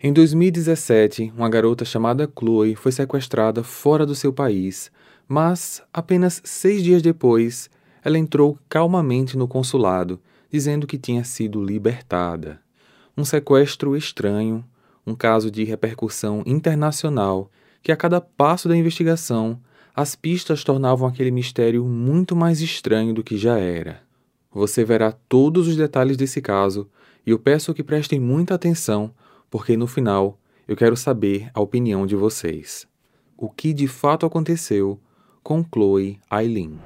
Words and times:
Em 0.00 0.12
2017, 0.12 1.32
uma 1.36 1.48
garota 1.48 1.84
chamada 1.84 2.30
Chloe 2.38 2.76
foi 2.76 2.92
sequestrada 2.92 3.64
fora 3.64 4.06
do 4.06 4.14
seu 4.14 4.32
país, 4.32 4.92
mas 5.26 5.82
apenas 5.92 6.40
seis 6.44 6.84
dias 6.84 7.02
depois, 7.02 7.68
ela 8.04 8.16
entrou 8.16 8.56
calmamente 8.68 9.36
no 9.36 9.48
consulado, 9.48 10.20
dizendo 10.48 10.86
que 10.86 10.96
tinha 10.96 11.24
sido 11.24 11.60
libertada. 11.60 12.60
Um 13.16 13.24
sequestro 13.24 13.96
estranho, 13.96 14.64
um 15.04 15.16
caso 15.16 15.50
de 15.50 15.64
repercussão 15.64 16.44
internacional, 16.46 17.50
que 17.82 17.90
a 17.90 17.96
cada 17.96 18.20
passo 18.20 18.68
da 18.68 18.76
investigação, 18.76 19.60
as 19.96 20.14
pistas 20.14 20.62
tornavam 20.62 21.08
aquele 21.08 21.32
mistério 21.32 21.84
muito 21.84 22.36
mais 22.36 22.60
estranho 22.60 23.12
do 23.12 23.24
que 23.24 23.36
já 23.36 23.58
era. 23.58 24.00
Você 24.52 24.84
verá 24.84 25.10
todos 25.10 25.66
os 25.66 25.74
detalhes 25.74 26.16
desse 26.16 26.40
caso 26.40 26.88
e 27.26 27.30
eu 27.30 27.38
peço 27.38 27.74
que 27.74 27.82
prestem 27.82 28.20
muita 28.20 28.54
atenção 28.54 29.12
porque 29.50 29.76
no 29.76 29.86
final 29.86 30.38
eu 30.66 30.76
quero 30.76 30.96
saber 30.96 31.50
a 31.54 31.60
opinião 31.60 32.06
de 32.06 32.14
vocês. 32.14 32.86
O 33.36 33.48
que 33.48 33.72
de 33.72 33.88
fato 33.88 34.26
aconteceu 34.26 35.00
com 35.42 35.64
Chloe 35.64 36.18
Aileen? 36.28 36.78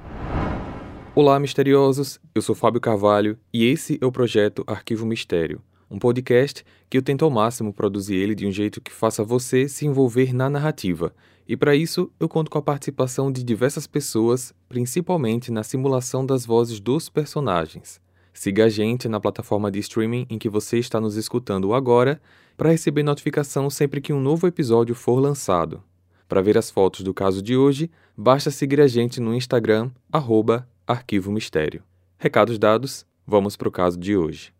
Olá, 1.13 1.39
misteriosos! 1.39 2.19
Eu 2.33 2.41
sou 2.41 2.55
Fábio 2.55 2.79
Carvalho 2.79 3.37
e 3.53 3.65
esse 3.65 3.99
é 4.01 4.05
o 4.05 4.11
projeto 4.11 4.63
Arquivo 4.65 5.05
Mistério, 5.05 5.61
um 5.91 5.99
podcast 5.99 6.63
que 6.89 6.97
eu 6.97 7.01
tento 7.01 7.25
ao 7.25 7.31
máximo 7.31 7.73
produzir 7.73 8.15
ele 8.15 8.33
de 8.33 8.47
um 8.47 8.51
jeito 8.51 8.81
que 8.81 8.91
faça 8.91 9.23
você 9.23 9.67
se 9.67 9.85
envolver 9.85 10.33
na 10.33 10.49
narrativa. 10.49 11.13
E 11.47 11.57
para 11.57 11.75
isso, 11.75 12.09
eu 12.19 12.29
conto 12.29 12.49
com 12.49 12.57
a 12.57 12.61
participação 12.61 13.31
de 13.31 13.43
diversas 13.43 13.85
pessoas, 13.85 14.53
principalmente 14.69 15.51
na 15.51 15.61
simulação 15.61 16.25
das 16.25 16.45
vozes 16.45 16.79
dos 16.79 17.09
personagens. 17.09 18.01
Siga 18.33 18.65
a 18.65 18.69
gente 18.69 19.07
na 19.07 19.19
plataforma 19.19 19.69
de 19.69 19.79
streaming 19.79 20.25
em 20.29 20.39
que 20.39 20.49
você 20.49 20.79
está 20.79 20.99
nos 20.99 21.15
escutando 21.15 21.73
agora 21.73 22.19
para 22.55 22.69
receber 22.69 23.03
notificação 23.03 23.69
sempre 23.69 24.01
que 24.01 24.13
um 24.13 24.19
novo 24.19 24.47
episódio 24.47 24.95
for 24.95 25.19
lançado. 25.19 25.83
Para 26.27 26.41
ver 26.41 26.57
as 26.57 26.71
fotos 26.71 27.01
do 27.01 27.13
caso 27.13 27.41
de 27.41 27.55
hoje, 27.55 27.91
basta 28.17 28.49
seguir 28.49 28.79
a 28.81 28.87
gente 28.87 29.19
no 29.19 29.33
Instagram, 29.33 29.91
arroba 30.11 30.67
Arquivo 30.87 31.31
Mistério. 31.31 31.83
Recados 32.17 32.57
dados, 32.57 33.05
vamos 33.25 33.55
para 33.55 33.67
o 33.67 33.71
caso 33.71 33.99
de 33.99 34.15
hoje. 34.15 34.53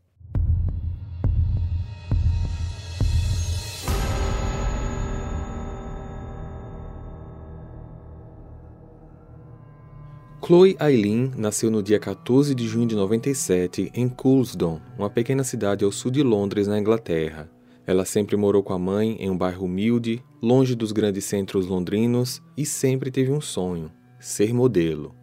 Chloe 10.46 10.76
Aileen 10.78 11.32
nasceu 11.38 11.72
no 11.72 11.82
dia 11.82 11.98
14 11.98 12.54
de 12.54 12.68
junho 12.68 12.86
de 12.86 12.98
97 12.98 13.90
em 13.96 14.10
Coulsdon, 14.10 14.82
uma 14.98 15.10
pequena 15.10 15.42
cidade 15.42 15.86
ao 15.86 15.92
sul 15.92 16.12
de 16.12 16.22
Londres, 16.22 16.68
na 16.68 16.78
Inglaterra. 16.78 17.50
Ela 17.86 18.06
sempre 18.06 18.36
morou 18.36 18.64
com 18.64 18.74
a 18.74 18.80
mãe 18.80 19.18
em 19.20 19.30
um 19.30 19.38
bairro 19.38 19.66
humilde, 19.66 20.24
longe 20.42 20.76
dos 20.76 20.92
grandes 20.92 21.26
centros 21.26 21.68
londrinos 21.68 22.42
e 22.56 22.66
sempre 22.66 23.12
teve 23.12 23.32
um 23.32 23.42
sonho: 23.42 23.92
ser 24.20 24.54
modelo. 24.54 25.16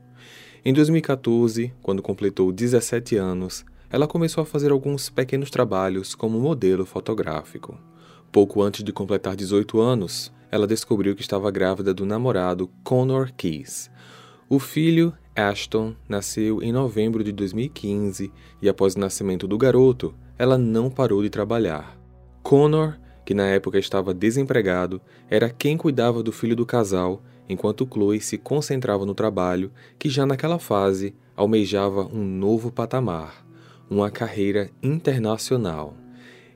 Em 0.65 0.73
2014, 0.73 1.73
quando 1.83 2.03
completou 2.03 2.53
17 2.53 3.17
anos, 3.17 3.65
ela 3.89 4.07
começou 4.07 4.43
a 4.43 4.47
fazer 4.47 4.71
alguns 4.71 5.09
pequenos 5.09 5.51
trabalhos 5.51 6.15
como 6.15 6.39
modelo 6.39 6.85
fotográfico. 6.85 7.79
Pouco 8.31 8.63
antes 8.63 8.85
de 8.85 8.93
completar 8.93 9.35
18 9.35 9.81
anos, 9.81 10.33
ela 10.51 10.67
descobriu 10.67 11.17
que 11.17 11.23
estava 11.23 11.51
grávida 11.51 11.95
do 11.95 12.05
namorado 12.05 12.71
Connor 12.85 13.33
Keys 13.37 13.91
o 14.53 14.59
filho, 14.59 15.15
Ashton, 15.37 15.95
nasceu 16.09 16.61
em 16.61 16.73
novembro 16.73 17.23
de 17.23 17.31
2015 17.31 18.33
e, 18.61 18.69
após 18.69 18.97
o 18.97 18.99
nascimento 18.99 19.47
do 19.47 19.57
garoto, 19.57 20.13
ela 20.37 20.59
não 20.59 20.91
parou 20.91 21.23
de 21.23 21.31
trabalhar. 21.31 22.00
Connor, 22.51 22.99
que 23.25 23.33
na 23.33 23.47
época 23.47 23.79
estava 23.79 24.13
desempregado, 24.13 25.01
era 25.31 25.49
quem 25.49 25.77
cuidava 25.77 26.21
do 26.21 26.33
filho 26.33 26.57
do 26.57 26.67
casal, 26.67 27.23
enquanto 27.49 27.87
Chloe 27.87 28.21
se 28.21 28.37
concentrava 28.37 29.07
no 29.07 29.15
trabalho, 29.15 29.71
que 29.97 30.09
já 30.09 30.27
naquela 30.27 30.59
fase 30.59 31.15
almejava 31.37 32.05
um 32.13 32.25
novo 32.25 32.73
patamar, 32.73 33.47
uma 33.89 34.11
carreira 34.11 34.69
internacional. 34.83 35.95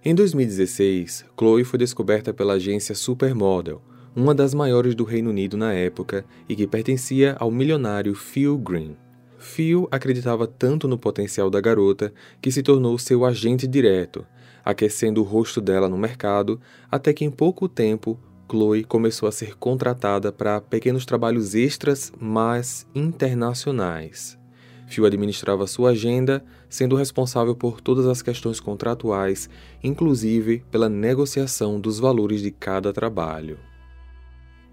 Em 0.04 0.12
2016, 0.16 1.26
Chloe 1.38 1.62
foi 1.62 1.78
descoberta 1.78 2.34
pela 2.34 2.54
agência 2.54 2.92
Supermodel 2.96 3.80
uma 4.16 4.34
das 4.34 4.52
maiores 4.52 4.96
do 4.96 5.04
Reino 5.04 5.30
Unido 5.30 5.56
na 5.56 5.72
época 5.74 6.24
e 6.48 6.56
que 6.56 6.66
pertencia 6.66 7.36
ao 7.38 7.52
milionário 7.52 8.16
Phil 8.16 8.58
Green. 8.58 8.96
Phil 9.38 9.86
acreditava 9.92 10.44
tanto 10.48 10.88
no 10.88 10.98
potencial 10.98 11.48
da 11.48 11.60
garota 11.60 12.12
que 12.42 12.50
se 12.50 12.64
tornou 12.64 12.98
seu 12.98 13.24
agente 13.24 13.68
direto, 13.68 14.26
aquecendo 14.64 15.20
o 15.20 15.24
rosto 15.24 15.60
dela 15.60 15.88
no 15.88 15.98
mercado, 15.98 16.60
até 16.90 17.12
que 17.12 17.24
em 17.24 17.30
pouco 17.30 17.68
tempo 17.68 18.18
Chloe 18.50 18.84
começou 18.84 19.28
a 19.28 19.32
ser 19.32 19.56
contratada 19.56 20.30
para 20.32 20.60
pequenos 20.60 21.04
trabalhos 21.04 21.54
extras, 21.54 22.12
mas 22.18 22.86
internacionais. 22.94 24.38
Phil 24.86 25.06
administrava 25.06 25.66
sua 25.66 25.90
agenda, 25.90 26.44
sendo 26.68 26.94
responsável 26.94 27.54
por 27.54 27.80
todas 27.80 28.06
as 28.06 28.22
questões 28.22 28.60
contratuais, 28.60 29.48
inclusive 29.82 30.62
pela 30.70 30.88
negociação 30.88 31.80
dos 31.80 31.98
valores 31.98 32.42
de 32.42 32.50
cada 32.50 32.92
trabalho. 32.92 33.58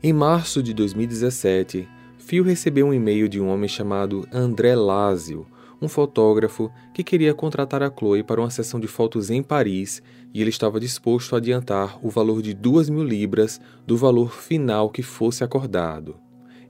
Em 0.03 0.12
março 0.12 0.62
de 0.62 0.73
2017, 0.73 1.88
Phil 2.18 2.44
recebeu 2.44 2.88
um 2.88 2.94
e-mail 2.94 3.28
de 3.28 3.40
um 3.40 3.47
homem 3.47 3.69
chamado 3.69 4.28
André 4.31 4.75
Lazio, 4.75 5.47
um 5.81 5.87
fotógrafo 5.87 6.71
que 6.93 7.03
queria 7.03 7.33
contratar 7.33 7.81
a 7.81 7.91
Chloe 7.91 8.21
para 8.21 8.39
uma 8.39 8.51
sessão 8.51 8.79
de 8.79 8.87
fotos 8.87 9.31
em 9.31 9.41
Paris 9.41 10.01
e 10.33 10.39
ele 10.39 10.51
estava 10.51 10.79
disposto 10.79 11.33
a 11.33 11.39
adiantar 11.39 11.97
o 12.05 12.09
valor 12.09 12.41
de 12.41 12.53
duas 12.53 12.89
mil 12.89 13.03
libras 13.03 13.59
do 13.85 13.97
valor 13.97 14.31
final 14.31 14.89
que 14.89 15.01
fosse 15.01 15.43
acordado. 15.43 16.15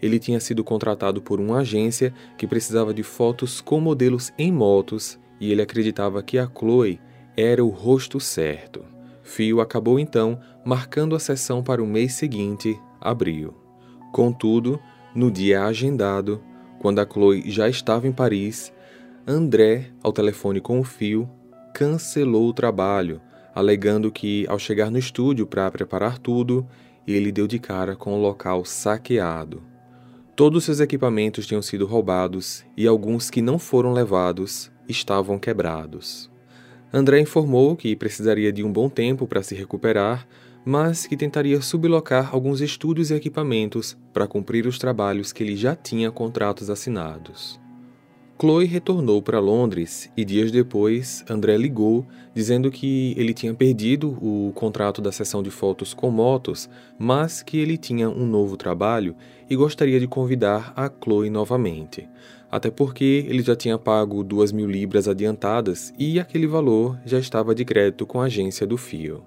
Ele 0.01 0.17
tinha 0.17 0.39
sido 0.39 0.63
contratado 0.63 1.21
por 1.21 1.39
uma 1.39 1.59
agência 1.59 2.13
que 2.37 2.47
precisava 2.47 2.93
de 2.93 3.03
fotos 3.03 3.59
com 3.59 3.79
modelos 3.79 4.31
em 4.37 4.51
motos 4.51 5.19
e 5.39 5.51
ele 5.51 5.61
acreditava 5.61 6.23
que 6.23 6.37
a 6.37 6.47
Chloe 6.47 6.99
era 7.35 7.63
o 7.63 7.69
rosto 7.69 8.19
certo. 8.19 8.83
Phil 9.21 9.61
acabou 9.61 9.99
então 9.99 10.39
marcando 10.65 11.15
a 11.15 11.19
sessão 11.19 11.61
para 11.61 11.83
o 11.83 11.87
mês 11.87 12.13
seguinte, 12.13 12.79
abril. 12.99 13.53
Contudo, 14.11 14.79
no 15.13 15.29
dia 15.29 15.65
agendado, 15.65 16.41
quando 16.79 16.99
a 16.99 17.05
Chloe 17.05 17.49
já 17.49 17.69
estava 17.69 18.07
em 18.07 18.11
Paris, 18.11 18.73
André, 19.31 19.91
ao 20.03 20.11
telefone 20.11 20.59
com 20.59 20.77
o 20.77 20.83
fio, 20.83 21.29
cancelou 21.73 22.49
o 22.49 22.53
trabalho, 22.53 23.21
alegando 23.55 24.11
que, 24.11 24.45
ao 24.49 24.59
chegar 24.59 24.91
no 24.91 24.97
estúdio 24.97 25.47
para 25.47 25.71
preparar 25.71 26.19
tudo, 26.19 26.67
ele 27.07 27.31
deu 27.31 27.47
de 27.47 27.57
cara 27.57 27.95
com 27.95 28.13
o 28.13 28.21
local 28.21 28.65
saqueado. 28.65 29.63
Todos 30.35 30.65
seus 30.65 30.81
equipamentos 30.81 31.47
tinham 31.47 31.61
sido 31.61 31.85
roubados 31.85 32.65
e 32.75 32.85
alguns 32.85 33.29
que 33.29 33.41
não 33.41 33.57
foram 33.57 33.93
levados 33.93 34.69
estavam 34.85 35.39
quebrados. 35.39 36.29
André 36.91 37.21
informou 37.21 37.77
que 37.77 37.95
precisaria 37.95 38.51
de 38.51 38.65
um 38.65 38.73
bom 38.73 38.89
tempo 38.89 39.25
para 39.25 39.41
se 39.41 39.55
recuperar, 39.55 40.27
mas 40.65 41.07
que 41.07 41.15
tentaria 41.15 41.61
sublocar 41.61 42.35
alguns 42.35 42.59
estúdios 42.59 43.09
e 43.09 43.13
equipamentos 43.13 43.97
para 44.11 44.27
cumprir 44.27 44.67
os 44.67 44.77
trabalhos 44.77 45.31
que 45.31 45.41
ele 45.41 45.55
já 45.55 45.73
tinha 45.73 46.11
contratos 46.11 46.69
assinados. 46.69 47.60
Chloe 48.41 48.65
retornou 48.65 49.21
para 49.21 49.39
Londres 49.39 50.09
e 50.17 50.25
dias 50.25 50.49
depois 50.49 51.23
André 51.29 51.55
ligou 51.57 52.07
dizendo 52.33 52.71
que 52.71 53.13
ele 53.15 53.35
tinha 53.35 53.53
perdido 53.53 54.17
o 54.19 54.51
contrato 54.55 54.99
da 54.99 55.11
sessão 55.11 55.43
de 55.43 55.51
fotos 55.51 55.93
com 55.93 56.09
motos, 56.09 56.67
mas 56.97 57.43
que 57.43 57.59
ele 57.59 57.77
tinha 57.77 58.09
um 58.09 58.25
novo 58.25 58.57
trabalho 58.57 59.15
e 59.47 59.55
gostaria 59.55 59.99
de 59.99 60.07
convidar 60.07 60.73
a 60.75 60.89
Chloe 60.89 61.29
novamente. 61.29 62.09
Até 62.49 62.71
porque 62.71 63.27
ele 63.29 63.43
já 63.43 63.55
tinha 63.55 63.77
pago 63.77 64.23
duas 64.23 64.51
mil 64.51 64.67
libras 64.67 65.07
adiantadas 65.07 65.93
e 65.99 66.19
aquele 66.19 66.47
valor 66.47 66.97
já 67.05 67.19
estava 67.19 67.53
de 67.53 67.63
crédito 67.63 68.07
com 68.07 68.21
a 68.21 68.25
agência 68.25 68.65
do 68.65 68.75
Fio. 68.75 69.23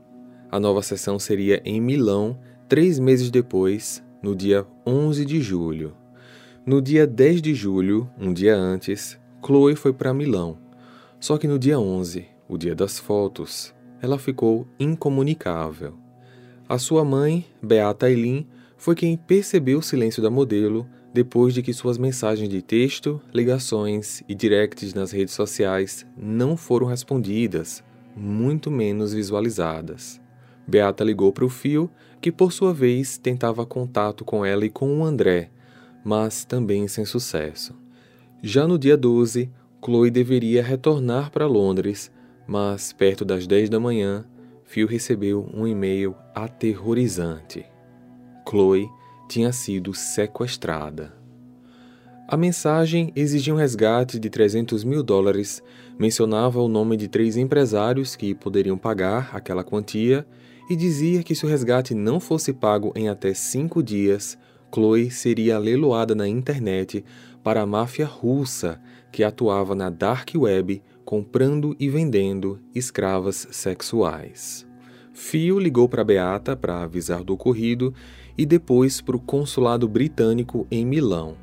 A 0.50 0.58
nova 0.58 0.82
sessão 0.82 1.20
seria 1.20 1.62
em 1.64 1.80
Milão, 1.80 2.36
três 2.68 2.98
meses 2.98 3.30
depois, 3.30 4.02
no 4.20 4.34
dia 4.34 4.66
11 4.84 5.24
de 5.24 5.40
julho. 5.40 5.94
No 6.66 6.80
dia 6.80 7.06
10 7.06 7.42
de 7.42 7.54
julho, 7.54 8.08
um 8.18 8.32
dia 8.32 8.56
antes, 8.56 9.20
Chloe 9.44 9.76
foi 9.76 9.92
para 9.92 10.14
Milão. 10.14 10.56
Só 11.20 11.36
que 11.36 11.46
no 11.46 11.58
dia 11.58 11.78
11, 11.78 12.26
o 12.48 12.56
dia 12.56 12.74
das 12.74 12.98
fotos, 12.98 13.74
ela 14.00 14.18
ficou 14.18 14.66
incomunicável. 14.80 15.92
A 16.66 16.78
sua 16.78 17.04
mãe, 17.04 17.44
Beata 17.62 18.10
Eileen, 18.10 18.48
foi 18.78 18.94
quem 18.94 19.14
percebeu 19.14 19.80
o 19.80 19.82
silêncio 19.82 20.22
da 20.22 20.30
modelo 20.30 20.88
depois 21.12 21.52
de 21.52 21.60
que 21.62 21.74
suas 21.74 21.98
mensagens 21.98 22.48
de 22.48 22.62
texto, 22.62 23.20
ligações 23.30 24.22
e 24.26 24.34
directs 24.34 24.94
nas 24.94 25.12
redes 25.12 25.34
sociais 25.34 26.06
não 26.16 26.56
foram 26.56 26.86
respondidas, 26.86 27.84
muito 28.16 28.70
menos 28.70 29.12
visualizadas. 29.12 30.18
Beata 30.66 31.04
ligou 31.04 31.30
para 31.30 31.44
o 31.44 31.50
Fio, 31.50 31.90
que 32.22 32.32
por 32.32 32.54
sua 32.54 32.72
vez 32.72 33.18
tentava 33.18 33.66
contato 33.66 34.24
com 34.24 34.46
ela 34.46 34.64
e 34.64 34.70
com 34.70 34.98
o 34.98 35.04
André, 35.04 35.50
mas 36.04 36.44
também 36.44 36.86
sem 36.86 37.04
sucesso. 37.04 37.74
Já 38.42 38.68
no 38.68 38.78
dia 38.78 38.96
12, 38.96 39.50
Chloe 39.82 40.10
deveria 40.10 40.62
retornar 40.62 41.30
para 41.30 41.46
Londres, 41.46 42.12
mas 42.46 42.92
perto 42.92 43.24
das 43.24 43.46
10 43.46 43.70
da 43.70 43.80
manhã, 43.80 44.26
Phil 44.64 44.86
recebeu 44.86 45.48
um 45.52 45.66
e-mail 45.66 46.14
aterrorizante. 46.34 47.64
Chloe 48.48 48.88
tinha 49.28 49.52
sido 49.52 49.94
sequestrada. 49.94 51.12
A 52.26 52.36
mensagem 52.36 53.12
exigia 53.14 53.52
um 53.52 53.56
resgate 53.58 54.18
de 54.18 54.30
300 54.30 54.82
mil 54.82 55.02
dólares, 55.02 55.62
mencionava 55.98 56.60
o 56.60 56.68
nome 56.68 56.96
de 56.96 57.06
três 57.06 57.36
empresários 57.36 58.16
que 58.16 58.34
poderiam 58.34 58.78
pagar 58.78 59.30
aquela 59.34 59.62
quantia 59.62 60.26
e 60.68 60.74
dizia 60.74 61.22
que 61.22 61.34
se 61.34 61.44
o 61.44 61.48
resgate 61.48 61.94
não 61.94 62.18
fosse 62.18 62.52
pago 62.52 62.92
em 62.96 63.10
até 63.10 63.34
cinco 63.34 63.82
dias, 63.82 64.38
Chloe 64.74 65.08
seria 65.08 65.56
leiloada 65.56 66.16
na 66.16 66.26
internet 66.26 67.04
para 67.44 67.62
a 67.62 67.66
máfia 67.66 68.06
russa 68.06 68.80
que 69.12 69.22
atuava 69.22 69.72
na 69.72 69.88
dark 69.88 70.30
web 70.34 70.82
comprando 71.04 71.76
e 71.78 71.88
vendendo 71.88 72.58
escravas 72.74 73.46
sexuais. 73.52 74.66
Fio 75.12 75.60
ligou 75.60 75.88
para 75.88 76.02
Beata 76.02 76.56
para 76.56 76.82
avisar 76.82 77.22
do 77.22 77.34
ocorrido 77.34 77.94
e 78.36 78.44
depois 78.44 79.00
para 79.00 79.16
o 79.16 79.20
consulado 79.20 79.86
britânico 79.86 80.66
em 80.68 80.84
Milão. 80.84 81.36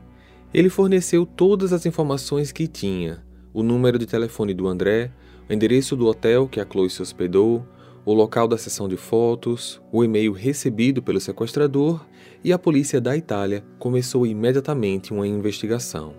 Ele 0.53 0.67
forneceu 0.67 1.25
todas 1.25 1.71
as 1.71 1.85
informações 1.85 2.51
que 2.51 2.67
tinha: 2.67 3.23
o 3.53 3.63
número 3.63 3.97
de 3.97 4.05
telefone 4.05 4.53
do 4.53 4.67
André, 4.67 5.09
o 5.49 5.53
endereço 5.53 5.95
do 5.95 6.05
hotel 6.05 6.49
que 6.49 6.59
a 6.59 6.67
Chloe 6.69 6.89
se 6.89 7.01
hospedou, 7.01 7.65
o 8.03 8.13
local 8.13 8.45
da 8.45 8.57
sessão 8.57 8.89
de 8.89 8.97
fotos, 8.97 9.81
o 9.89 10.03
e-mail 10.03 10.33
recebido 10.33 11.01
pelo 11.01 11.21
sequestrador 11.21 12.05
e 12.43 12.51
a 12.51 12.59
polícia 12.59 12.99
da 12.99 13.15
Itália 13.15 13.63
começou 13.77 14.25
imediatamente 14.25 15.13
uma 15.13 15.27
investigação. 15.27 16.13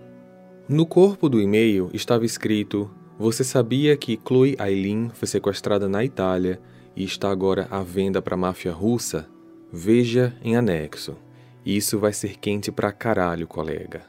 No 0.67 0.85
corpo 0.85 1.27
do 1.27 1.41
e-mail 1.41 1.89
estava 1.93 2.25
escrito: 2.25 2.89
Você 3.19 3.43
sabia 3.43 3.97
que 3.97 4.19
Chloe 4.25 4.55
Aileen 4.57 5.11
foi 5.13 5.27
sequestrada 5.27 5.89
na 5.89 6.03
Itália 6.03 6.59
e 6.95 7.03
está 7.03 7.29
agora 7.29 7.67
à 7.69 7.83
venda 7.83 8.21
para 8.21 8.35
a 8.35 8.37
máfia 8.37 8.71
russa? 8.71 9.27
Veja 9.71 10.35
em 10.43 10.55
anexo. 10.55 11.17
Isso 11.65 11.97
vai 11.97 12.13
ser 12.13 12.37
quente 12.37 12.71
pra 12.71 12.91
caralho, 12.91 13.47
colega. 13.47 14.01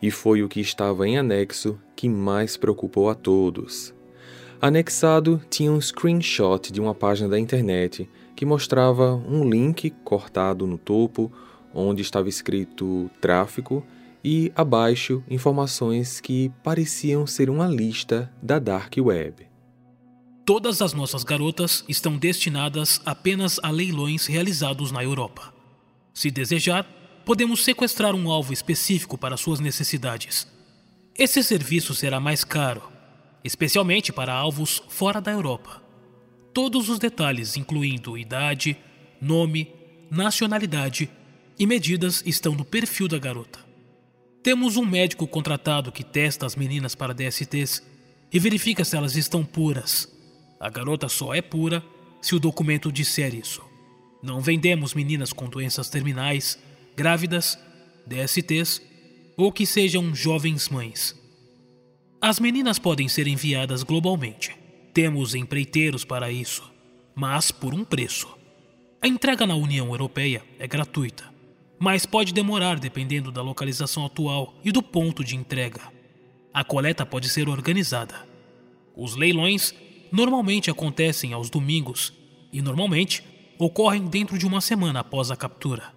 E 0.00 0.10
foi 0.10 0.42
o 0.42 0.48
que 0.48 0.60
estava 0.60 1.06
em 1.06 1.18
anexo 1.18 1.78
que 1.94 2.08
mais 2.08 2.56
preocupou 2.56 3.08
a 3.08 3.14
todos. 3.14 3.94
Anexado 4.60 5.40
tinha 5.50 5.70
um 5.70 5.80
screenshot 5.80 6.72
de 6.72 6.80
uma 6.80 6.94
página 6.94 7.28
da 7.28 7.38
internet 7.38 8.08
que 8.34 8.44
mostrava 8.44 9.14
um 9.14 9.48
link 9.48 9.90
cortado 10.04 10.66
no 10.66 10.78
topo, 10.78 11.32
onde 11.72 12.02
estava 12.02 12.28
escrito 12.28 13.10
tráfico, 13.20 13.84
e 14.24 14.50
abaixo 14.56 15.22
informações 15.28 16.18
que 16.20 16.50
pareciam 16.62 17.26
ser 17.26 17.50
uma 17.50 17.66
lista 17.66 18.32
da 18.42 18.58
Dark 18.58 18.94
Web. 18.96 19.46
Todas 20.46 20.80
as 20.80 20.92
nossas 20.94 21.24
garotas 21.24 21.84
estão 21.88 22.16
destinadas 22.16 23.00
apenas 23.04 23.60
a 23.62 23.70
leilões 23.70 24.26
realizados 24.26 24.90
na 24.90 25.02
Europa. 25.02 25.52
Se 26.12 26.30
desejar, 26.30 26.86
podemos 27.24 27.64
sequestrar 27.64 28.14
um 28.14 28.30
alvo 28.30 28.52
específico 28.52 29.18
para 29.18 29.36
suas 29.36 29.60
necessidades. 29.60 30.46
Esse 31.16 31.42
serviço 31.42 31.94
será 31.94 32.18
mais 32.18 32.44
caro, 32.44 32.82
especialmente 33.42 34.12
para 34.12 34.32
alvos 34.34 34.82
fora 34.88 35.20
da 35.20 35.32
Europa. 35.32 35.83
Todos 36.54 36.88
os 36.88 37.00
detalhes, 37.00 37.56
incluindo 37.56 38.16
idade, 38.16 38.76
nome, 39.20 39.72
nacionalidade 40.08 41.10
e 41.58 41.66
medidas, 41.66 42.22
estão 42.24 42.54
no 42.54 42.64
perfil 42.64 43.08
da 43.08 43.18
garota. 43.18 43.58
Temos 44.40 44.76
um 44.76 44.86
médico 44.86 45.26
contratado 45.26 45.90
que 45.90 46.04
testa 46.04 46.46
as 46.46 46.54
meninas 46.54 46.94
para 46.94 47.12
DSTs 47.12 47.82
e 48.32 48.38
verifica 48.38 48.84
se 48.84 48.96
elas 48.96 49.16
estão 49.16 49.44
puras. 49.44 50.08
A 50.60 50.70
garota 50.70 51.08
só 51.08 51.34
é 51.34 51.42
pura 51.42 51.84
se 52.22 52.36
o 52.36 52.38
documento 52.40 52.92
disser 52.92 53.34
isso. 53.34 53.60
Não 54.22 54.40
vendemos 54.40 54.94
meninas 54.94 55.32
com 55.32 55.48
doenças 55.48 55.90
terminais, 55.90 56.56
grávidas, 56.94 57.58
DSTs 58.06 58.80
ou 59.36 59.50
que 59.50 59.66
sejam 59.66 60.14
jovens 60.14 60.68
mães. 60.68 61.20
As 62.20 62.38
meninas 62.38 62.78
podem 62.78 63.08
ser 63.08 63.26
enviadas 63.26 63.82
globalmente. 63.82 64.63
Temos 64.94 65.34
empreiteiros 65.34 66.04
para 66.04 66.30
isso, 66.30 66.62
mas 67.14 67.50
por 67.50 67.74
um 67.74 67.84
preço. 67.84 68.28
A 69.02 69.08
entrega 69.08 69.46
na 69.46 69.54
União 69.56 69.88
Europeia 69.88 70.42
é 70.58 70.66
gratuita, 70.66 71.24
mas 71.78 72.06
pode 72.06 72.32
demorar 72.32 72.78
dependendo 72.78 73.30
da 73.30 73.42
localização 73.42 74.06
atual 74.06 74.54
e 74.64 74.72
do 74.72 74.82
ponto 74.82 75.22
de 75.22 75.36
entrega. 75.36 75.82
A 76.52 76.64
coleta 76.64 77.04
pode 77.04 77.28
ser 77.28 77.48
organizada. 77.48 78.26
Os 78.96 79.16
leilões 79.16 79.74
normalmente 80.12 80.70
acontecem 80.70 81.32
aos 81.32 81.50
domingos 81.50 82.12
e 82.52 82.62
normalmente 82.62 83.22
ocorrem 83.58 84.06
dentro 84.06 84.38
de 84.38 84.46
uma 84.46 84.60
semana 84.60 85.00
após 85.00 85.30
a 85.30 85.36
captura. 85.36 85.92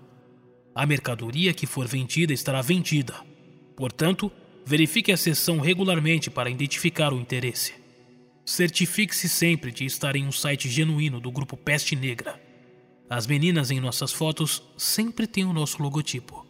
A 0.74 0.86
mercadoria 0.86 1.54
que 1.54 1.68
for 1.68 1.88
vendida 1.88 2.34
estará 2.34 2.62
vendida. 2.62 3.14
Portanto, 3.76 4.32
Verifique 4.70 5.14
a 5.14 5.18
sessão 5.18 5.62
regularmente 5.62 6.30
para 6.30 6.50
identificar 6.50 7.14
o 7.14 7.22
interesse. 7.22 7.74
Certifique-se 8.48 9.28
sempre 9.28 9.74
de 9.74 9.84
estar 9.84 10.16
em 10.16 10.26
um 10.26 10.32
site 10.32 10.70
genuíno 10.70 11.20
do 11.20 11.30
grupo 11.30 11.58
Peste 11.58 11.98
Negra. 11.98 12.42
As 13.10 13.28
meninas 13.28 13.72
em 13.72 13.82
nossas 13.82 14.14
fotos 14.14 14.64
sempre 14.78 15.28
têm 15.28 15.44
o 15.44 15.52
nosso 15.52 15.84
logotipo. 15.84 16.48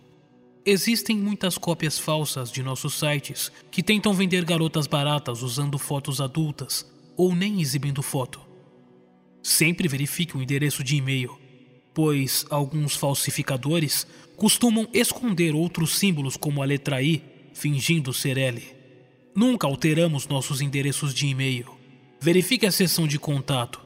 Existem 0.64 1.18
muitas 1.18 1.58
cópias 1.58 1.98
falsas 1.98 2.52
de 2.52 2.62
nossos 2.62 2.94
sites 2.94 3.52
que 3.72 3.82
tentam 3.82 4.14
vender 4.14 4.46
garotas 4.46 4.86
baratas 4.86 5.42
usando 5.42 5.80
fotos 5.80 6.22
adultas 6.22 6.86
ou 7.18 7.34
nem 7.34 7.62
exibindo 7.62 8.04
foto. 8.04 8.40
Sempre 9.42 9.88
verifique 9.88 10.38
o 10.38 10.42
endereço 10.42 10.84
de 10.84 10.98
e-mail, 10.98 11.36
pois 11.96 12.46
alguns 12.52 12.96
falsificadores 12.96 14.06
costumam 14.36 14.88
esconder 14.94 15.56
outros 15.56 15.98
símbolos 15.98 16.38
como 16.38 16.62
a 16.62 16.66
letra 16.66 17.02
I 17.02 17.24
fingindo 17.56 18.14
ser 18.14 18.38
L. 18.38 18.64
Nunca 19.36 19.66
alteramos 19.66 20.28
nossos 20.28 20.62
endereços 20.62 21.12
de 21.12 21.26
e-mail. 21.26 21.76
Verifique 22.19 22.66
a 22.66 22.72
seção 22.72 23.08
de 23.08 23.19
contato. 23.19 23.80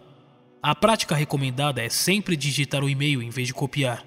A 0.63 0.73
prática 0.73 1.15
recomendada 1.15 1.81
é 1.81 1.89
sempre 1.89 2.37
digitar 2.37 2.83
o 2.83 2.89
e-mail 2.89 3.21
em 3.21 3.29
vez 3.29 3.47
de 3.47 3.53
copiar. 3.53 4.05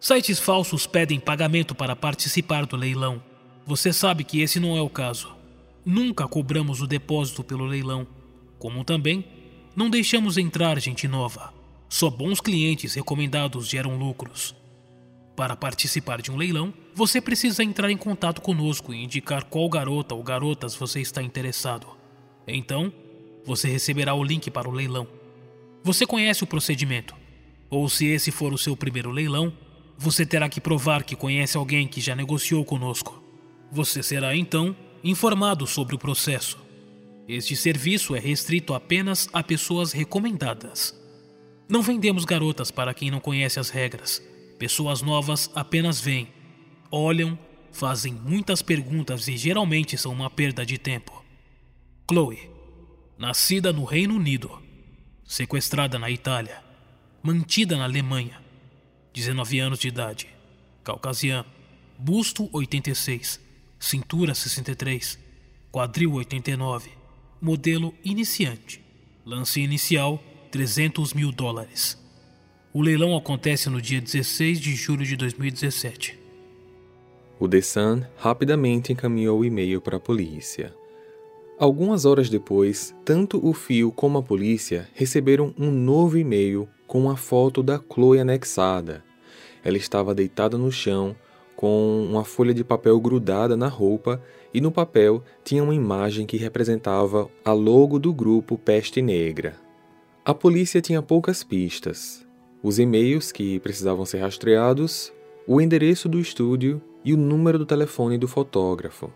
Sites 0.00 0.38
falsos 0.38 0.86
pedem 0.86 1.20
pagamento 1.20 1.74
para 1.74 1.94
participar 1.94 2.64
do 2.64 2.76
leilão. 2.76 3.22
Você 3.66 3.92
sabe 3.92 4.24
que 4.24 4.40
esse 4.40 4.58
não 4.58 4.76
é 4.76 4.80
o 4.80 4.88
caso. 4.88 5.36
Nunca 5.84 6.26
cobramos 6.26 6.80
o 6.80 6.86
depósito 6.86 7.44
pelo 7.44 7.66
leilão, 7.66 8.06
como 8.58 8.84
também 8.84 9.24
não 9.76 9.90
deixamos 9.90 10.38
entrar 10.38 10.80
gente 10.80 11.06
nova. 11.06 11.52
Só 11.88 12.08
bons 12.08 12.40
clientes 12.40 12.94
recomendados 12.94 13.68
geram 13.68 13.96
lucros. 13.96 14.54
Para 15.36 15.56
participar 15.56 16.22
de 16.22 16.30
um 16.30 16.36
leilão, 16.36 16.72
você 16.94 17.20
precisa 17.20 17.62
entrar 17.62 17.90
em 17.90 17.96
contato 17.96 18.40
conosco 18.40 18.94
e 18.94 19.04
indicar 19.04 19.44
qual 19.44 19.68
garota 19.68 20.14
ou 20.14 20.22
garotas 20.22 20.74
você 20.74 21.00
está 21.00 21.22
interessado. 21.22 21.86
Então, 22.46 22.92
você 23.44 23.68
receberá 23.68 24.14
o 24.14 24.22
link 24.22 24.50
para 24.50 24.68
o 24.68 24.72
leilão. 24.72 25.06
Você 25.82 26.06
conhece 26.06 26.44
o 26.44 26.46
procedimento. 26.46 27.14
Ou 27.68 27.88
se 27.88 28.06
esse 28.06 28.30
for 28.30 28.52
o 28.52 28.58
seu 28.58 28.76
primeiro 28.76 29.10
leilão, 29.10 29.52
você 29.98 30.26
terá 30.26 30.48
que 30.48 30.60
provar 30.60 31.04
que 31.04 31.16
conhece 31.16 31.56
alguém 31.56 31.86
que 31.88 32.00
já 32.00 32.14
negociou 32.14 32.64
conosco. 32.64 33.22
Você 33.70 34.02
será 34.02 34.36
então 34.36 34.76
informado 35.02 35.66
sobre 35.66 35.94
o 35.94 35.98
processo. 35.98 36.58
Este 37.26 37.56
serviço 37.56 38.14
é 38.14 38.18
restrito 38.18 38.74
apenas 38.74 39.28
a 39.32 39.42
pessoas 39.42 39.92
recomendadas. 39.92 40.94
Não 41.68 41.80
vendemos 41.80 42.24
garotas 42.24 42.70
para 42.70 42.92
quem 42.92 43.10
não 43.10 43.20
conhece 43.20 43.58
as 43.58 43.70
regras. 43.70 44.22
Pessoas 44.58 45.00
novas 45.00 45.50
apenas 45.54 46.00
vêm, 46.00 46.28
olham, 46.90 47.38
fazem 47.72 48.12
muitas 48.12 48.60
perguntas 48.60 49.26
e 49.26 49.36
geralmente 49.36 49.96
são 49.96 50.12
uma 50.12 50.28
perda 50.28 50.66
de 50.66 50.76
tempo. 50.76 51.24
Chloe, 52.08 52.51
nascida 53.18 53.72
no 53.72 53.84
Reino 53.84 54.14
Unido, 54.14 54.62
sequestrada 55.24 55.98
na 55.98 56.10
Itália, 56.10 56.62
mantida 57.22 57.76
na 57.76 57.84
Alemanha, 57.84 58.40
19 59.14 59.60
anos 59.60 59.78
de 59.78 59.88
idade, 59.88 60.28
caucasiano, 60.82 61.48
busto 61.98 62.48
86, 62.52 63.40
cintura 63.78 64.34
63, 64.34 65.18
quadril 65.70 66.14
89, 66.14 66.90
modelo 67.40 67.94
iniciante, 68.04 68.82
lance 69.24 69.60
inicial 69.60 70.22
300 70.50 71.14
mil 71.14 71.30
dólares. 71.32 71.98
O 72.74 72.80
leilão 72.80 73.16
acontece 73.16 73.68
no 73.68 73.80
dia 73.80 74.00
16 74.00 74.60
de 74.60 74.74
julho 74.74 75.04
de 75.04 75.16
2017. 75.16 76.18
O 77.38 77.48
The 77.48 77.60
Sun 77.60 78.02
rapidamente 78.16 78.92
encaminhou 78.92 79.40
o 79.40 79.44
e-mail 79.44 79.80
para 79.80 79.96
a 79.96 80.00
polícia. 80.00 80.74
Algumas 81.62 82.04
horas 82.04 82.28
depois, 82.28 82.92
tanto 83.04 83.38
o 83.40 83.52
fio 83.52 83.92
como 83.92 84.18
a 84.18 84.22
polícia 84.22 84.88
receberam 84.94 85.54
um 85.56 85.70
novo 85.70 86.18
e-mail 86.18 86.68
com 86.88 86.98
uma 86.98 87.16
foto 87.16 87.62
da 87.62 87.78
Chloe 87.78 88.18
anexada. 88.18 89.04
Ela 89.62 89.76
estava 89.76 90.12
deitada 90.12 90.58
no 90.58 90.72
chão, 90.72 91.14
com 91.54 92.04
uma 92.10 92.24
folha 92.24 92.52
de 92.52 92.64
papel 92.64 92.98
grudada 92.98 93.56
na 93.56 93.68
roupa, 93.68 94.20
e 94.52 94.60
no 94.60 94.72
papel 94.72 95.22
tinha 95.44 95.62
uma 95.62 95.72
imagem 95.72 96.26
que 96.26 96.36
representava 96.36 97.30
a 97.44 97.52
logo 97.52 97.96
do 97.96 98.12
grupo 98.12 98.58
Peste 98.58 99.00
Negra. 99.00 99.54
A 100.24 100.34
polícia 100.34 100.80
tinha 100.80 101.00
poucas 101.00 101.44
pistas. 101.44 102.26
Os 102.60 102.80
e-mails 102.80 103.30
que 103.30 103.60
precisavam 103.60 104.04
ser 104.04 104.18
rastreados, 104.18 105.12
o 105.46 105.60
endereço 105.60 106.08
do 106.08 106.18
estúdio 106.18 106.82
e 107.04 107.14
o 107.14 107.16
número 107.16 107.56
do 107.56 107.64
telefone 107.64 108.18
do 108.18 108.26
fotógrafo. 108.26 109.12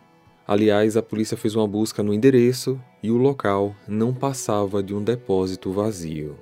Aliás, 0.46 0.96
a 0.96 1.02
polícia 1.02 1.36
fez 1.36 1.56
uma 1.56 1.66
busca 1.66 2.02
no 2.02 2.14
endereço 2.14 2.80
e 3.02 3.10
o 3.10 3.16
local 3.16 3.74
não 3.88 4.14
passava 4.14 4.80
de 4.80 4.94
um 4.94 5.02
depósito 5.02 5.72
vazio. 5.72 6.38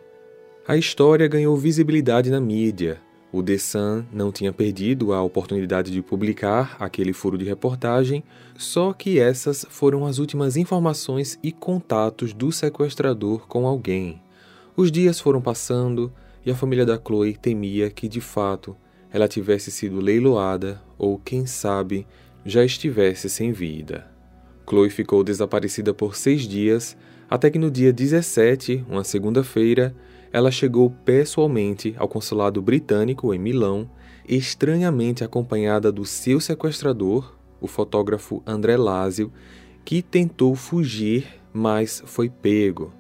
A 0.69 0.77
história 0.77 1.27
ganhou 1.27 1.57
visibilidade 1.57 2.31
na 2.31 2.41
mídia. 2.41 3.01
O 3.33 3.43
The 3.43 3.59
Sun 3.59 4.05
não 4.13 4.31
tinha 4.31 4.53
perdido 4.53 5.13
a 5.13 5.23
oportunidade 5.23 5.91
de 5.91 6.03
publicar 6.03 6.77
aquele 6.79 7.13
furo 7.13 7.39
de 7.39 7.45
reportagem, 7.45 8.23
só 8.57 8.93
que 8.93 9.19
essas 9.19 9.67
foram 9.69 10.07
as 10.07 10.19
últimas 10.19 10.57
informações 10.57 11.39
e 11.43 11.51
contatos 11.51 12.33
do 12.33 12.53
sequestrador 12.53 13.47
com 13.49 13.67
alguém. 13.67 14.23
Os 14.77 14.93
dias 14.93 15.19
foram 15.19 15.41
passando 15.41 16.13
e 16.45 16.51
a 16.51 16.55
família 16.55 16.85
da 16.85 16.99
Chloe 16.99 17.37
temia 17.37 17.91
que, 17.91 18.07
de 18.07 18.21
fato, 18.21 18.77
ela 19.13 19.29
tivesse 19.29 19.71
sido 19.71 20.01
leiloada 20.01 20.83
ou, 20.99 21.19
quem 21.19 21.47
sabe, 21.47 22.07
já 22.45 22.65
estivesse 22.65 23.29
sem 23.29 23.53
vida. 23.53 24.07
Chloe 24.69 24.91
ficou 24.91 25.23
desaparecida 25.23 25.93
por 25.93 26.17
seis 26.17 26.43
dias, 26.43 26.97
até 27.29 27.51
que 27.51 27.59
no 27.59 27.71
dia 27.71 27.93
17, 27.93 28.85
uma 28.89 29.05
segunda-feira, 29.05 29.95
ela 30.33 30.51
chegou 30.51 30.91
pessoalmente 30.91 31.95
ao 31.97 32.09
consulado 32.09 32.61
britânico 32.61 33.33
em 33.33 33.39
Milão, 33.39 33.89
estranhamente 34.29 35.23
acompanhada 35.23 35.93
do 35.93 36.05
seu 36.05 36.41
sequestrador, 36.41 37.37
o 37.61 37.67
fotógrafo 37.67 38.43
André 38.47 38.77
Lázio, 38.77 39.33
que 39.85 40.03
tentou 40.03 40.55
fugir, 40.55 41.27
mas 41.53 42.03
foi 42.07 42.29
pego. 42.29 42.93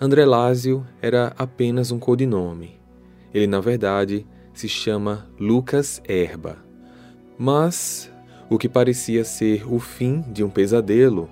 André 0.00 0.24
Lázio 0.24 0.86
era 1.00 1.32
apenas 1.38 1.90
um 1.90 1.98
codinome. 1.98 2.80
Ele, 3.32 3.46
na 3.46 3.60
verdade, 3.60 4.26
se 4.52 4.68
chama 4.68 5.28
Lucas 5.38 6.02
Erba. 6.06 6.58
Mas 7.38 8.11
o 8.52 8.58
que 8.58 8.68
parecia 8.68 9.24
ser 9.24 9.66
o 9.66 9.80
fim 9.80 10.20
de 10.20 10.44
um 10.44 10.50
pesadelo, 10.50 11.30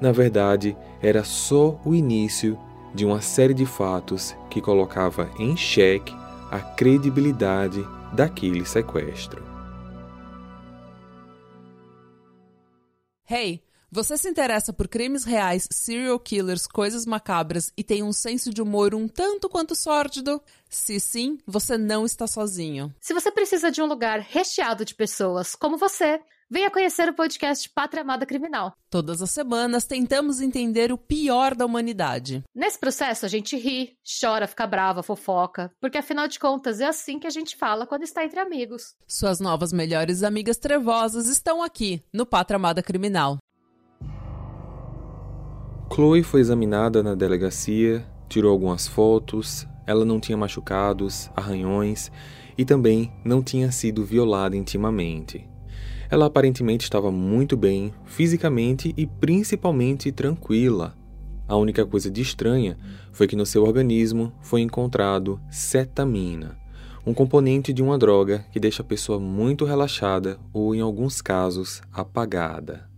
na 0.00 0.12
verdade, 0.12 0.76
era 1.02 1.24
só 1.24 1.80
o 1.84 1.94
início 1.94 2.56
de 2.94 3.04
uma 3.04 3.20
série 3.20 3.52
de 3.52 3.66
fatos 3.66 4.36
que 4.48 4.60
colocava 4.60 5.28
em 5.36 5.56
xeque 5.56 6.14
a 6.48 6.60
credibilidade 6.60 7.84
daquele 8.12 8.64
sequestro. 8.64 9.42
Hey! 13.28 13.62
Você 13.92 14.16
se 14.16 14.28
interessa 14.28 14.72
por 14.72 14.86
crimes 14.86 15.24
reais, 15.24 15.66
serial 15.68 16.20
killers, 16.20 16.64
coisas 16.64 17.04
macabras 17.04 17.72
e 17.76 17.82
tem 17.82 18.04
um 18.04 18.12
senso 18.12 18.54
de 18.54 18.62
humor 18.62 18.94
um 18.94 19.08
tanto 19.08 19.48
quanto 19.48 19.74
sórdido? 19.74 20.40
Se 20.68 21.00
sim, 21.00 21.38
você 21.44 21.76
não 21.76 22.06
está 22.06 22.28
sozinho. 22.28 22.94
Se 23.00 23.12
você 23.12 23.32
precisa 23.32 23.68
de 23.68 23.82
um 23.82 23.86
lugar 23.86 24.20
recheado 24.20 24.84
de 24.84 24.94
pessoas 24.94 25.56
como 25.56 25.76
você, 25.76 26.20
venha 26.50 26.70
conhecer 26.70 27.08
o 27.08 27.14
podcast 27.14 27.70
Pátria 27.70 28.02
Amada 28.02 28.26
Criminal. 28.26 28.72
Todas 28.90 29.22
as 29.22 29.30
semanas 29.30 29.84
tentamos 29.84 30.40
entender 30.40 30.90
o 30.90 30.98
pior 30.98 31.54
da 31.54 31.64
humanidade. 31.64 32.42
Nesse 32.52 32.76
processo 32.76 33.24
a 33.24 33.28
gente 33.28 33.56
ri, 33.56 33.96
chora, 34.20 34.48
fica 34.48 34.66
brava, 34.66 35.00
fofoca, 35.00 35.70
porque 35.80 35.98
afinal 35.98 36.26
de 36.26 36.40
contas 36.40 36.80
é 36.80 36.86
assim 36.86 37.20
que 37.20 37.26
a 37.26 37.30
gente 37.30 37.56
fala 37.56 37.86
quando 37.86 38.02
está 38.02 38.24
entre 38.24 38.40
amigos. 38.40 38.96
Suas 39.06 39.38
novas 39.38 39.72
melhores 39.72 40.24
amigas 40.24 40.56
trevosas 40.56 41.28
estão 41.28 41.62
aqui 41.62 42.02
no 42.12 42.26
Pátria 42.26 42.56
Amada 42.56 42.82
Criminal. 42.82 43.38
Chloe 45.94 46.24
foi 46.24 46.40
examinada 46.40 47.02
na 47.02 47.14
delegacia, 47.14 48.04
tirou 48.28 48.50
algumas 48.50 48.88
fotos, 48.88 49.66
ela 49.86 50.04
não 50.04 50.18
tinha 50.18 50.36
machucados, 50.36 51.30
arranhões 51.36 52.10
e 52.58 52.64
também 52.64 53.12
não 53.24 53.42
tinha 53.42 53.70
sido 53.70 54.04
violada 54.04 54.56
intimamente. 54.56 55.48
Ela 56.10 56.26
aparentemente 56.26 56.82
estava 56.82 57.12
muito 57.12 57.56
bem, 57.56 57.94
fisicamente 58.04 58.92
e 58.96 59.06
principalmente 59.06 60.10
tranquila. 60.10 60.96
A 61.46 61.56
única 61.56 61.86
coisa 61.86 62.10
de 62.10 62.20
estranha 62.20 62.76
foi 63.12 63.28
que 63.28 63.36
no 63.36 63.46
seu 63.46 63.62
organismo 63.62 64.32
foi 64.40 64.60
encontrado 64.60 65.40
cetamina, 65.50 66.58
um 67.06 67.14
componente 67.14 67.72
de 67.72 67.80
uma 67.80 67.96
droga 67.96 68.44
que 68.52 68.58
deixa 68.58 68.82
a 68.82 68.84
pessoa 68.84 69.20
muito 69.20 69.64
relaxada 69.64 70.38
ou, 70.52 70.74
em 70.74 70.80
alguns 70.80 71.22
casos, 71.22 71.80
apagada. 71.92 72.88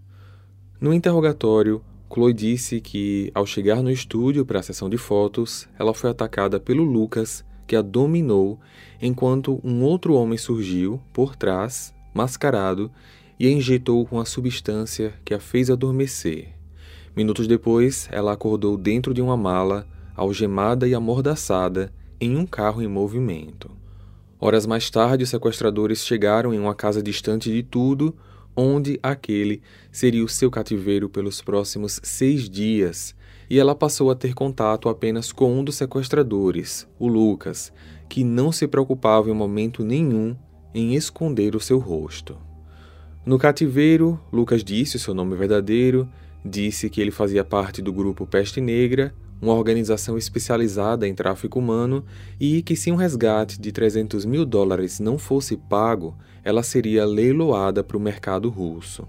No 0.80 0.92
interrogatório, 0.92 1.82
Chloe 2.12 2.32
disse 2.32 2.80
que, 2.80 3.30
ao 3.34 3.46
chegar 3.46 3.82
no 3.82 3.90
estúdio 3.90 4.44
para 4.44 4.60
a 4.60 4.62
sessão 4.62 4.88
de 4.88 4.96
fotos, 4.96 5.68
ela 5.78 5.94
foi 5.94 6.10
atacada 6.10 6.58
pelo 6.58 6.82
Lucas, 6.82 7.44
que 7.66 7.76
a 7.76 7.82
dominou, 7.82 8.58
enquanto 9.00 9.60
um 9.62 9.82
outro 9.82 10.14
homem 10.14 10.36
surgiu 10.36 11.00
por 11.12 11.36
trás, 11.36 11.94
mascarado, 12.14 12.90
e 13.38 13.46
a 13.46 13.50
injetou 13.50 14.06
com 14.06 14.20
a 14.20 14.24
substância 14.24 15.14
que 15.24 15.34
a 15.34 15.40
fez 15.40 15.70
adormecer. 15.70 16.48
Minutos 17.16 17.46
depois, 17.46 18.08
ela 18.10 18.32
acordou 18.32 18.76
dentro 18.76 19.12
de 19.12 19.20
uma 19.20 19.36
mala, 19.36 19.86
algemada 20.14 20.86
e 20.86 20.94
amordaçada, 20.94 21.92
em 22.20 22.36
um 22.36 22.46
carro 22.46 22.80
em 22.80 22.88
movimento. 22.88 23.70
Horas 24.40 24.66
mais 24.66 24.88
tarde, 24.90 25.24
os 25.24 25.30
sequestradores 25.30 26.04
chegaram 26.04 26.54
em 26.54 26.58
uma 26.58 26.74
casa 26.74 27.02
distante 27.02 27.50
de 27.50 27.62
tudo, 27.62 28.14
onde 28.56 28.98
aquele 29.02 29.62
seria 29.90 30.24
o 30.24 30.28
seu 30.28 30.50
cativeiro 30.50 31.08
pelos 31.08 31.40
próximos 31.40 32.00
seis 32.02 32.48
dias, 32.48 33.14
e 33.48 33.58
ela 33.58 33.74
passou 33.74 34.10
a 34.10 34.14
ter 34.14 34.34
contato 34.34 34.88
apenas 34.88 35.32
com 35.32 35.58
um 35.58 35.64
dos 35.64 35.76
sequestradores, 35.76 36.86
o 36.98 37.08
Lucas, 37.08 37.72
que 38.08 38.24
não 38.24 38.52
se 38.52 38.66
preocupava 38.66 39.30
em 39.30 39.34
momento 39.34 39.84
nenhum 39.84 40.36
em 40.74 40.94
esconder 40.94 41.54
o 41.54 41.60
seu 41.60 41.78
rosto. 41.78 42.36
No 43.24 43.38
cativeiro, 43.38 44.18
Lucas 44.32 44.64
disse 44.64 44.98
seu 44.98 45.14
nome 45.14 45.36
verdadeiro, 45.36 46.08
disse 46.44 46.90
que 46.90 47.00
ele 47.00 47.10
fazia 47.10 47.44
parte 47.44 47.80
do 47.80 47.92
grupo 47.92 48.26
Peste 48.26 48.60
Negra 48.60 49.14
uma 49.42 49.54
organização 49.54 50.16
especializada 50.16 51.06
em 51.06 51.12
tráfico 51.12 51.58
humano, 51.58 52.04
e 52.38 52.62
que, 52.62 52.76
se 52.76 52.92
um 52.92 52.94
resgate 52.94 53.60
de 53.60 53.72
300 53.72 54.24
mil 54.24 54.46
dólares 54.46 55.00
não 55.00 55.18
fosse 55.18 55.56
pago, 55.56 56.16
ela 56.44 56.62
seria 56.62 57.04
leiloada 57.04 57.82
para 57.82 57.96
o 57.96 58.00
mercado 58.00 58.48
russo. 58.48 59.04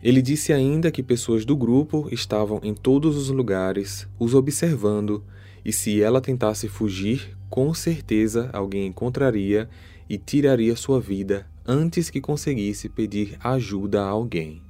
Ele 0.00 0.22
disse 0.22 0.52
ainda 0.52 0.92
que 0.92 1.02
pessoas 1.02 1.44
do 1.44 1.56
grupo 1.56 2.08
estavam 2.12 2.60
em 2.62 2.72
todos 2.72 3.16
os 3.16 3.30
lugares, 3.30 4.06
os 4.16 4.32
observando, 4.32 5.24
e 5.64 5.72
se 5.72 6.00
ela 6.00 6.20
tentasse 6.20 6.68
fugir, 6.68 7.36
com 7.50 7.74
certeza 7.74 8.50
alguém 8.52 8.86
encontraria 8.86 9.68
e 10.08 10.18
tiraria 10.18 10.76
sua 10.76 11.00
vida 11.00 11.46
antes 11.66 12.10
que 12.10 12.20
conseguisse 12.20 12.88
pedir 12.88 13.38
ajuda 13.42 14.02
a 14.02 14.08
alguém. 14.08 14.62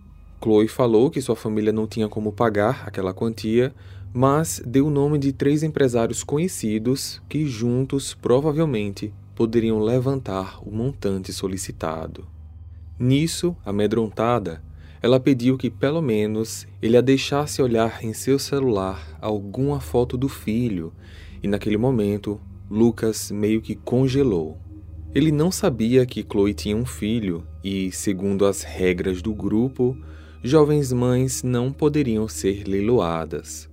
Chloe 0.43 0.69
falou 0.69 1.11
que 1.11 1.21
sua 1.21 1.35
família 1.35 1.73
não 1.73 1.87
tinha 1.87 2.09
como 2.09 2.31
pagar 2.31 2.85
aquela 2.87 3.14
quantia, 3.14 3.75
mas 4.12 4.62
deu 4.64 4.87
o 4.87 4.91
nome 4.91 5.19
de 5.19 5.33
três 5.33 5.62
empresários 5.62 6.23
conhecidos 6.23 7.21
que 7.29 7.47
juntos 7.47 8.14
provavelmente 8.14 9.12
poderiam 9.35 9.81
levantar 9.81 10.61
o 10.62 10.71
montante 10.71 11.33
solicitado. 11.33 12.26
Nisso, 12.99 13.57
amedrontada, 13.64 14.62
ela 15.03 15.19
pediu 15.19 15.59
que 15.59 15.69
pelo 15.69 16.00
menos 16.00 16.67
ele 16.81 16.97
a 16.97 17.00
deixasse 17.00 17.61
olhar 17.61 18.05
em 18.05 18.12
seu 18.12 18.38
celular 18.38 19.19
alguma 19.21 19.81
foto 19.81 20.17
do 20.17 20.29
filho, 20.29 20.93
e 21.43 21.49
naquele 21.49 21.76
momento 21.76 22.41
Lucas 22.71 23.31
meio 23.31 23.61
que 23.61 23.75
congelou. 23.75 24.57
Ele 25.14 25.30
não 25.30 25.52
sabia 25.52 26.04
que 26.04 26.26
Chloe 26.28 26.52
tinha 26.52 26.76
um 26.76 26.85
filho 26.85 27.47
e, 27.62 27.92
segundo 27.92 28.44
as 28.44 28.64
regras 28.64 29.23
do 29.23 29.33
grupo, 29.33 29.97
jovens 30.42 30.92
mães 30.92 31.44
não 31.44 31.73
poderiam 31.73 32.26
ser 32.26 32.66
leiloadas. 32.66 33.68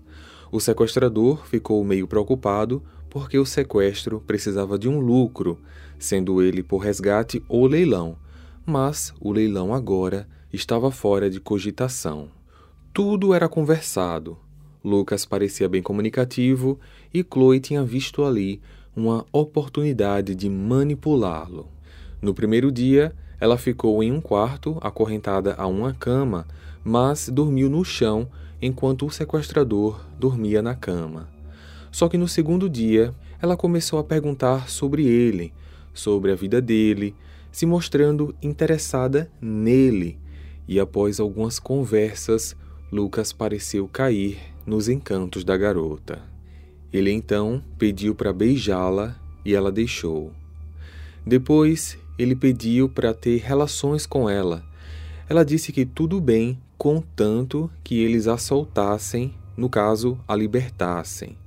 O 0.52 0.60
sequestrador 0.60 1.44
ficou 1.48 1.84
meio 1.84 2.08
preocupado 2.08 2.84
porque 3.10 3.40
o 3.40 3.46
sequestro 3.46 4.22
precisava 4.22 4.78
de 4.78 4.88
um 4.88 5.00
lucro, 5.00 5.58
sendo 5.98 6.44
ele 6.44 6.62
por 6.62 6.78
resgate 6.78 7.44
ou 7.50 7.66
leilão, 7.66 8.16
mas 8.64 9.12
o 9.20 9.32
leilão 9.32 9.74
agora 9.74 10.28
estava 10.54 10.92
fora 10.92 11.28
de 11.28 11.40
cogitação. 11.40 12.30
Tudo 12.94 13.34
era 13.34 13.50
conversado. 13.50 14.38
Lucas 14.84 15.26
parecia 15.26 15.68
bem 15.68 15.82
comunicativo 15.82 16.80
e 17.12 17.26
Chloe 17.28 17.60
tinha 17.60 17.84
visto 17.84 18.24
ali 18.24 18.62
uma 18.96 19.26
oportunidade 19.32 20.36
de 20.36 20.50
manipulá-lo. 20.50 21.68
No 22.22 22.34
primeiro 22.34 22.72
dia, 22.72 23.14
ela 23.40 23.58
ficou 23.58 24.04
em 24.04 24.12
um 24.12 24.22
quarto, 24.22 24.78
acorrentada 24.82 25.56
a 25.58 25.66
uma 25.66 25.94
cama, 25.94 26.48
mas 26.84 27.30
dormiu 27.30 27.70
no 27.70 27.84
chão 27.84 28.28
enquanto 28.62 29.06
o 29.06 29.12
sequestrador 29.12 30.06
dormia 30.20 30.62
na 30.62 30.76
cama. 30.76 31.28
Só 31.92 32.08
que 32.08 32.18
no 32.18 32.28
segundo 32.28 32.70
dia, 32.70 33.14
ela 33.42 33.58
começou 33.58 33.98
a 33.98 34.04
perguntar 34.04 34.70
sobre 34.70 35.06
ele, 35.06 35.52
sobre 35.94 36.32
a 36.32 36.36
vida 36.36 36.62
dele, 36.62 37.16
se 37.52 37.66
mostrando 37.66 38.36
interessada 38.42 39.30
nele. 39.42 40.20
E 40.68 40.80
após 40.80 41.20
algumas 41.20 41.60
conversas, 41.60 42.56
Lucas 42.92 43.34
pareceu 43.34 43.88
cair 43.88 44.38
nos 44.66 44.88
encantos 44.88 45.44
da 45.44 45.58
garota. 45.58 46.31
Ele 46.94 47.12
então 47.12 47.64
pediu 47.78 48.14
para 48.14 48.34
beijá-la 48.34 49.16
e 49.46 49.54
ela 49.54 49.72
deixou. 49.72 50.32
Depois, 51.26 51.98
ele 52.18 52.36
pediu 52.36 52.90
para 52.90 53.14
ter 53.14 53.38
relações 53.38 54.06
com 54.06 54.30
ela. 54.30 54.64
Ela 55.30 55.46
disse 55.46 55.72
que 55.72 55.86
tudo 55.86 56.20
bem, 56.20 56.60
contanto 56.78 57.70
que 57.84 58.00
eles 58.00 58.28
a 58.28 58.38
soltassem, 58.38 59.34
no 59.56 59.70
caso, 59.70 60.20
a 60.28 60.36
libertassem. 60.36 61.38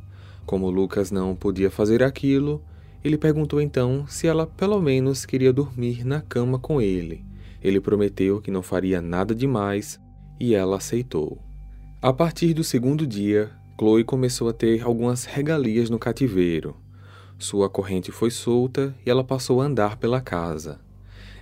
Como 0.46 0.70
Lucas 0.70 1.10
não 1.10 1.34
podia 1.34 1.70
fazer 1.70 2.02
aquilo, 2.02 2.62
ele 3.02 3.18
perguntou 3.18 3.60
então 3.60 4.06
se 4.06 4.26
ela 4.26 4.46
pelo 4.46 4.80
menos 4.80 5.26
queria 5.26 5.52
dormir 5.52 6.04
na 6.04 6.22
cama 6.22 6.58
com 6.58 6.80
ele. 6.80 7.24
Ele 7.62 7.80
prometeu 7.80 8.40
que 8.40 8.50
não 8.50 8.62
faria 8.62 9.00
nada 9.00 9.34
demais 9.34 10.00
e 10.40 10.54
ela 10.54 10.76
aceitou. 10.76 11.38
A 12.00 12.12
partir 12.12 12.54
do 12.54 12.64
segundo 12.64 13.06
dia, 13.06 13.50
Chloe 13.76 14.04
começou 14.04 14.49
a 14.49 14.52
ter 14.52 14.83
algumas 14.83 15.25
regalias 15.25 15.90
no 15.90 15.99
cativeiro. 15.99 16.76
Sua 17.37 17.69
corrente 17.69 18.12
foi 18.12 18.31
solta 18.31 18.95
e 19.04 19.11
ela 19.11 19.25
passou 19.25 19.61
a 19.61 19.64
andar 19.64 19.97
pela 19.97 20.21
casa. 20.21 20.81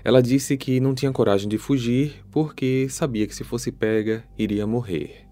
Ela 0.03 0.23
disse 0.23 0.57
que 0.57 0.81
não 0.81 0.95
tinha 0.95 1.13
coragem 1.13 1.47
de 1.47 1.59
fugir 1.59 2.25
porque 2.31 2.87
sabia 2.89 3.27
que 3.27 3.35
se 3.35 3.45
fosse 3.45 3.71
pega, 3.71 4.25
iria 4.39 4.67
morrer. 4.67 5.27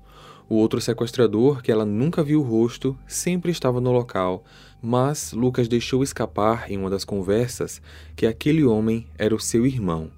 O 0.47 0.57
outro 0.57 0.78
sequestrador, 0.78 1.62
que 1.62 1.73
ela 1.73 1.87
nunca 1.87 2.23
viu 2.23 2.40
o 2.40 2.45
rosto, 2.45 2.95
sempre 3.07 3.50
estava 3.50 3.80
no 3.80 3.92
local, 3.92 4.45
mas 4.83 5.33
Lucas 5.33 5.69
deixou 5.69 6.02
escapar 6.02 6.71
em 6.71 6.76
uma 6.76 6.90
das 6.90 7.04
conversas 7.04 7.80
que 8.14 8.26
aquele 8.26 8.62
homem 8.62 9.07
era 9.16 9.35
o 9.35 9.40
seu 9.40 9.64
irmão, 9.64 10.11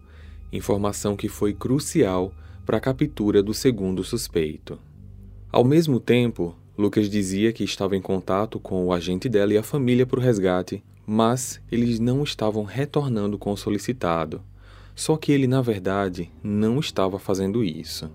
informação 0.53 1.15
que 1.15 1.29
foi 1.29 1.55
crucial 1.55 2.35
para 2.67 2.79
a 2.79 2.81
captura 2.81 3.41
do 3.41 3.55
segundo 3.55 4.03
suspeito. 4.03 4.79
Ao 5.51 5.63
mesmo 5.63 6.01
tempo, 6.01 6.57
Lucas 6.77 7.11
dizia 7.11 7.53
que 7.53 7.65
estava 7.65 7.97
em 7.97 8.01
contato 8.01 8.59
com 8.59 8.87
o 8.87 8.93
agente 8.93 9.29
dela 9.29 9.53
e 9.53 9.59
a 9.59 9.63
família 9.63 10.07
para 10.07 10.19
o 10.19 10.23
resgate, 10.23 10.83
mas 11.07 11.61
eles 11.71 11.99
não 11.99 12.23
estavam 12.23 12.65
retornando 12.65 13.37
com 13.37 13.53
o 13.53 13.57
solicitado. 13.57 14.41
Só 14.95 15.17
que 15.17 15.33
ele, 15.33 15.47
na 15.47 15.61
verdade, 15.61 16.31
não 16.43 16.81
estava 16.81 17.19
fazendo 17.19 17.63
isso. 17.63 18.11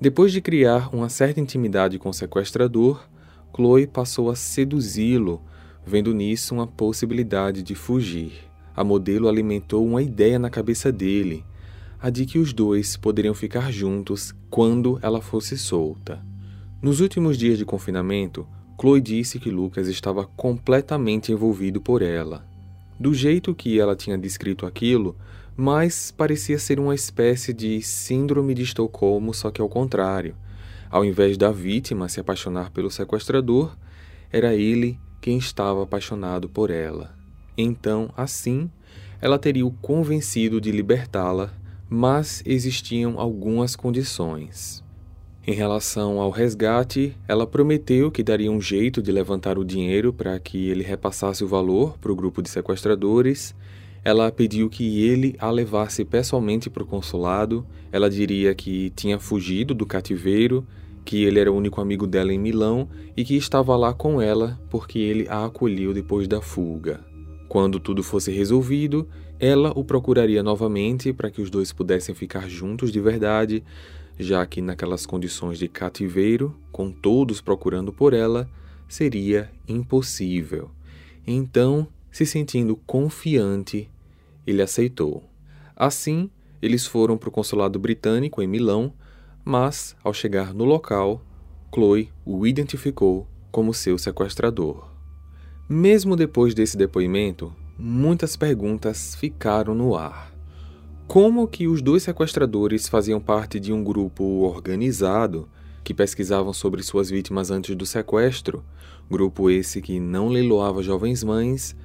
Depois 0.00 0.30
de 0.30 0.40
criar 0.40 0.94
uma 0.94 1.08
certa 1.08 1.40
intimidade 1.40 1.98
com 1.98 2.10
o 2.10 2.14
sequestrador, 2.14 3.08
Chloe 3.54 3.86
passou 3.86 4.30
a 4.30 4.36
seduzi-lo, 4.36 5.42
vendo 5.84 6.14
nisso 6.14 6.54
uma 6.54 6.66
possibilidade 6.66 7.62
de 7.62 7.74
fugir. 7.74 8.32
A 8.74 8.84
modelo 8.84 9.28
alimentou 9.28 9.84
uma 9.84 10.02
ideia 10.02 10.38
na 10.38 10.50
cabeça 10.50 10.92
dele, 10.92 11.44
a 12.00 12.10
de 12.10 12.26
que 12.26 12.38
os 12.38 12.52
dois 12.52 12.96
poderiam 12.96 13.34
ficar 13.34 13.72
juntos 13.72 14.34
quando 14.50 14.98
ela 15.02 15.22
fosse 15.22 15.56
solta. 15.56 16.22
Nos 16.82 17.00
últimos 17.00 17.38
dias 17.38 17.56
de 17.56 17.64
confinamento, 17.64 18.46
Chloe 18.78 19.00
disse 19.00 19.40
que 19.40 19.50
Lucas 19.50 19.88
estava 19.88 20.26
completamente 20.26 21.32
envolvido 21.32 21.80
por 21.80 22.02
ela. 22.02 22.46
Do 23.00 23.14
jeito 23.14 23.54
que 23.54 23.80
ela 23.80 23.96
tinha 23.96 24.18
descrito 24.18 24.66
aquilo, 24.66 25.16
mas 25.56 26.10
parecia 26.10 26.58
ser 26.58 26.78
uma 26.78 26.94
espécie 26.94 27.54
de 27.54 27.80
síndrome 27.80 28.52
de 28.52 28.62
Estocolmo, 28.62 29.32
só 29.32 29.50
que 29.50 29.60
ao 29.60 29.70
contrário. 29.70 30.36
Ao 30.90 31.02
invés 31.02 31.38
da 31.38 31.50
vítima 31.50 32.10
se 32.10 32.20
apaixonar 32.20 32.70
pelo 32.70 32.90
sequestrador, 32.90 33.74
era 34.30 34.54
ele 34.54 35.00
quem 35.18 35.38
estava 35.38 35.82
apaixonado 35.82 36.46
por 36.46 36.70
ela. 36.70 37.14
Então, 37.56 38.10
assim, 38.14 38.70
ela 39.18 39.38
teria 39.38 39.66
o 39.66 39.70
convencido 39.70 40.60
de 40.60 40.70
libertá-la, 40.70 41.54
mas 41.88 42.42
existiam 42.44 43.18
algumas 43.18 43.74
condições. 43.74 44.84
Em 45.46 45.54
relação 45.54 46.20
ao 46.20 46.30
resgate, 46.30 47.16
ela 47.28 47.46
prometeu 47.46 48.10
que 48.10 48.22
daria 48.22 48.50
um 48.50 48.60
jeito 48.60 49.00
de 49.00 49.12
levantar 49.12 49.58
o 49.58 49.64
dinheiro 49.64 50.12
para 50.12 50.38
que 50.40 50.68
ele 50.68 50.82
repassasse 50.82 51.44
o 51.44 51.48
valor 51.48 51.96
para 51.98 52.10
o 52.10 52.16
grupo 52.16 52.42
de 52.42 52.50
sequestradores 52.50 53.54
ela 54.06 54.30
pediu 54.30 54.70
que 54.70 55.02
ele 55.02 55.34
a 55.36 55.50
levasse 55.50 56.04
pessoalmente 56.04 56.70
para 56.70 56.84
o 56.84 56.86
consulado. 56.86 57.66
Ela 57.90 58.08
diria 58.08 58.54
que 58.54 58.90
tinha 58.90 59.18
fugido 59.18 59.74
do 59.74 59.84
cativeiro, 59.84 60.64
que 61.04 61.24
ele 61.24 61.40
era 61.40 61.50
o 61.50 61.56
único 61.56 61.80
amigo 61.80 62.06
dela 62.06 62.32
em 62.32 62.38
Milão 62.38 62.88
e 63.16 63.24
que 63.24 63.34
estava 63.34 63.74
lá 63.74 63.92
com 63.92 64.22
ela 64.22 64.60
porque 64.70 65.00
ele 65.00 65.26
a 65.28 65.46
acolheu 65.46 65.92
depois 65.92 66.28
da 66.28 66.40
fuga. 66.40 67.00
Quando 67.48 67.80
tudo 67.80 68.00
fosse 68.00 68.30
resolvido, 68.30 69.08
ela 69.40 69.72
o 69.74 69.82
procuraria 69.82 70.40
novamente 70.40 71.12
para 71.12 71.28
que 71.28 71.42
os 71.42 71.50
dois 71.50 71.72
pudessem 71.72 72.14
ficar 72.14 72.48
juntos 72.48 72.92
de 72.92 73.00
verdade, 73.00 73.64
já 74.18 74.44
que 74.46 74.60
naquelas 74.60 75.04
condições 75.04 75.58
de 75.58 75.68
cativeiro, 75.68 76.56
com 76.72 76.90
todos 76.90 77.40
procurando 77.40 77.92
por 77.92 78.14
ela, 78.14 78.48
seria 78.88 79.50
impossível. 79.68 80.70
Então, 81.26 81.88
se 82.10 82.24
sentindo 82.24 82.76
confiante, 82.86 83.90
ele 84.46 84.62
aceitou. 84.62 85.24
Assim, 85.74 86.30
eles 86.62 86.86
foram 86.86 87.18
para 87.18 87.28
o 87.28 87.32
consulado 87.32 87.78
britânico 87.78 88.40
em 88.40 88.46
Milão, 88.46 88.92
mas, 89.44 89.94
ao 90.02 90.14
chegar 90.14 90.54
no 90.54 90.64
local, 90.64 91.22
Chloe 91.72 92.10
o 92.24 92.46
identificou 92.46 93.26
como 93.50 93.74
seu 93.74 93.98
sequestrador. 93.98 94.88
Mesmo 95.68 96.16
depois 96.16 96.54
desse 96.54 96.76
depoimento, 96.76 97.52
muitas 97.78 98.36
perguntas 98.36 99.14
ficaram 99.16 99.74
no 99.74 99.96
ar. 99.96 100.35
Como 101.06 101.46
que 101.46 101.68
os 101.68 101.80
dois 101.80 102.02
sequestradores 102.02 102.88
faziam 102.88 103.20
parte 103.20 103.60
de 103.60 103.72
um 103.72 103.82
grupo 103.82 104.24
organizado 104.42 105.48
que 105.84 105.94
pesquisavam 105.94 106.52
sobre 106.52 106.82
suas 106.82 107.08
vítimas 107.08 107.48
antes 107.48 107.76
do 107.76 107.86
sequestro, 107.86 108.64
grupo 109.08 109.48
esse 109.48 109.80
que 109.80 110.00
não 110.00 110.28
leiloava 110.28 110.82
jovens 110.82 111.22
mães, 111.22 111.76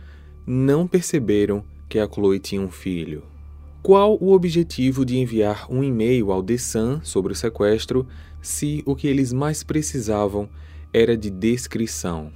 não 0.45 0.87
perceberam 0.87 1.63
que 1.87 1.99
a 1.99 2.09
Chloe 2.11 2.39
tinha 2.39 2.59
um 2.59 2.71
filho. 2.71 3.23
Qual 3.83 4.17
o 4.19 4.31
objetivo 4.33 5.05
de 5.05 5.17
enviar 5.17 5.67
um 5.71 5.83
e-mail 5.83 6.31
ao 6.31 6.41
The 6.41 6.57
Sun 6.57 7.01
sobre 7.03 7.33
o 7.33 7.35
sequestro 7.35 8.07
se 8.41 8.81
o 8.87 8.95
que 8.95 9.07
eles 9.07 9.31
mais 9.31 9.61
precisavam 9.61 10.49
era 10.91 11.15
de 11.15 11.29
descrição? 11.29 12.31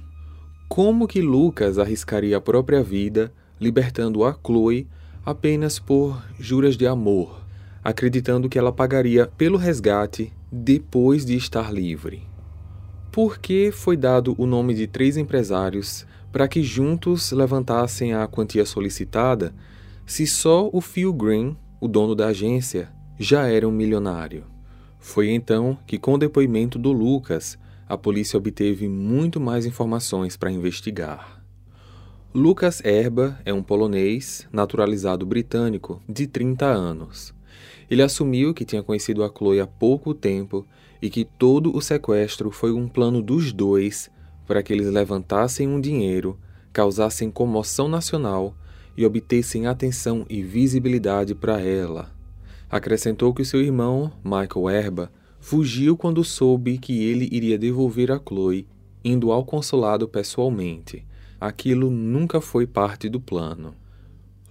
Como 0.68 1.08
que 1.08 1.20
Lucas 1.20 1.78
arriscaria 1.78 2.36
a 2.36 2.40
própria 2.40 2.82
vida 2.82 3.32
libertando 3.60 4.24
a 4.24 4.32
Chloe 4.32 4.86
apenas 5.26 5.80
por 5.80 6.22
juras 6.38 6.76
de 6.76 6.86
amor, 6.86 7.44
acreditando 7.82 8.48
que 8.48 8.56
ela 8.56 8.72
pagaria 8.72 9.26
pelo 9.26 9.58
resgate 9.58 10.32
depois 10.50 11.26
de 11.26 11.36
estar 11.36 11.74
livre? 11.74 12.22
Por 13.10 13.38
que 13.38 13.72
foi 13.72 13.96
dado 13.96 14.36
o 14.38 14.46
nome 14.46 14.72
de 14.72 14.86
três 14.86 15.16
empresários 15.16 16.06
para 16.30 16.46
que 16.46 16.62
juntos 16.62 17.32
levantassem 17.32 18.14
a 18.14 18.26
quantia 18.28 18.64
solicitada, 18.64 19.52
se 20.04 20.26
só 20.26 20.70
o 20.72 20.80
Phil 20.80 21.12
Green, 21.12 21.56
o 21.80 21.88
dono 21.88 22.14
da 22.14 22.26
agência, 22.26 22.92
já 23.18 23.48
era 23.48 23.66
um 23.66 23.72
milionário. 23.72 24.44
Foi 25.00 25.30
então 25.30 25.78
que, 25.86 25.98
com 25.98 26.14
o 26.14 26.18
depoimento 26.18 26.78
do 26.78 26.92
Lucas, 26.92 27.58
a 27.88 27.96
polícia 27.96 28.36
obteve 28.36 28.86
muito 28.86 29.40
mais 29.40 29.64
informações 29.64 30.36
para 30.36 30.50
investigar. 30.50 31.35
Lucas 32.36 32.82
Erba 32.84 33.40
é 33.46 33.54
um 33.54 33.62
polonês 33.62 34.46
naturalizado 34.52 35.24
britânico 35.24 36.02
de 36.06 36.26
30 36.26 36.66
anos. 36.66 37.32
Ele 37.90 38.02
assumiu 38.02 38.52
que 38.52 38.66
tinha 38.66 38.82
conhecido 38.82 39.24
a 39.24 39.32
Chloe 39.34 39.58
há 39.58 39.66
pouco 39.66 40.12
tempo 40.12 40.66
e 41.00 41.08
que 41.08 41.24
todo 41.24 41.74
o 41.74 41.80
sequestro 41.80 42.50
foi 42.50 42.72
um 42.72 42.88
plano 42.88 43.22
dos 43.22 43.54
dois 43.54 44.10
para 44.46 44.62
que 44.62 44.70
eles 44.70 44.88
levantassem 44.88 45.66
um 45.66 45.80
dinheiro, 45.80 46.38
causassem 46.74 47.30
comoção 47.30 47.88
nacional 47.88 48.54
e 48.94 49.06
obtessem 49.06 49.66
atenção 49.66 50.26
e 50.28 50.42
visibilidade 50.42 51.34
para 51.34 51.62
ela. 51.62 52.12
Acrescentou 52.68 53.32
que 53.32 53.46
seu 53.46 53.62
irmão, 53.62 54.12
Michael 54.22 54.68
Erba, 54.68 55.10
fugiu 55.40 55.96
quando 55.96 56.22
soube 56.22 56.76
que 56.76 57.02
ele 57.02 57.30
iria 57.32 57.56
devolver 57.56 58.12
a 58.12 58.20
Chloe, 58.20 58.66
indo 59.02 59.32
ao 59.32 59.42
consulado 59.42 60.06
pessoalmente. 60.06 61.02
Aquilo 61.40 61.90
nunca 61.90 62.40
foi 62.40 62.66
parte 62.66 63.08
do 63.08 63.20
plano. 63.20 63.74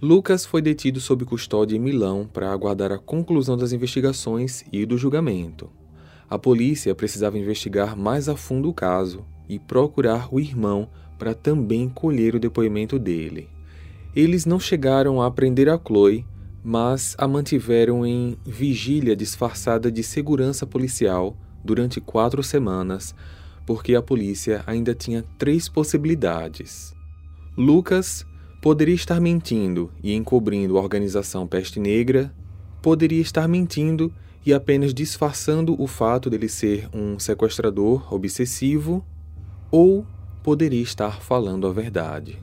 Lucas 0.00 0.44
foi 0.44 0.62
detido 0.62 1.00
sob 1.00 1.24
custódia 1.24 1.76
em 1.76 1.80
Milão 1.80 2.28
para 2.32 2.52
aguardar 2.52 2.92
a 2.92 2.98
conclusão 2.98 3.56
das 3.56 3.72
investigações 3.72 4.64
e 4.72 4.86
do 4.86 4.96
julgamento. 4.96 5.70
A 6.28 6.38
polícia 6.38 6.94
precisava 6.94 7.38
investigar 7.38 7.96
mais 7.96 8.28
a 8.28 8.36
fundo 8.36 8.68
o 8.68 8.74
caso 8.74 9.24
e 9.48 9.58
procurar 9.58 10.28
o 10.32 10.38
irmão 10.38 10.88
para 11.18 11.34
também 11.34 11.88
colher 11.88 12.34
o 12.34 12.40
depoimento 12.40 12.98
dele. 12.98 13.48
Eles 14.14 14.44
não 14.44 14.60
chegaram 14.60 15.20
a 15.20 15.30
prender 15.30 15.68
a 15.68 15.78
Chloe, 15.78 16.24
mas 16.62 17.14
a 17.18 17.26
mantiveram 17.26 18.04
em 18.04 18.36
vigília 18.44 19.16
disfarçada 19.16 19.90
de 19.90 20.02
segurança 20.02 20.66
policial 20.66 21.36
durante 21.64 22.00
quatro 22.00 22.42
semanas, 22.42 23.14
porque 23.66 23.94
a 23.94 24.00
polícia 24.00 24.62
ainda 24.66 24.94
tinha 24.94 25.24
três 25.36 25.68
possibilidades. 25.68 26.94
Lucas 27.56 28.24
poderia 28.62 28.94
estar 28.94 29.20
mentindo 29.20 29.90
e 30.02 30.14
encobrindo 30.14 30.78
a 30.78 30.80
organização 30.80 31.46
Peste 31.46 31.80
Negra, 31.80 32.32
poderia 32.80 33.20
estar 33.20 33.48
mentindo 33.48 34.12
e 34.44 34.54
apenas 34.54 34.94
disfarçando 34.94 35.80
o 35.80 35.86
fato 35.86 36.30
dele 36.30 36.48
ser 36.48 36.88
um 36.94 37.18
sequestrador 37.18 38.12
obsessivo 38.14 39.04
ou 39.70 40.06
poderia 40.42 40.82
estar 40.82 41.20
falando 41.20 41.66
a 41.66 41.72
verdade. 41.72 42.38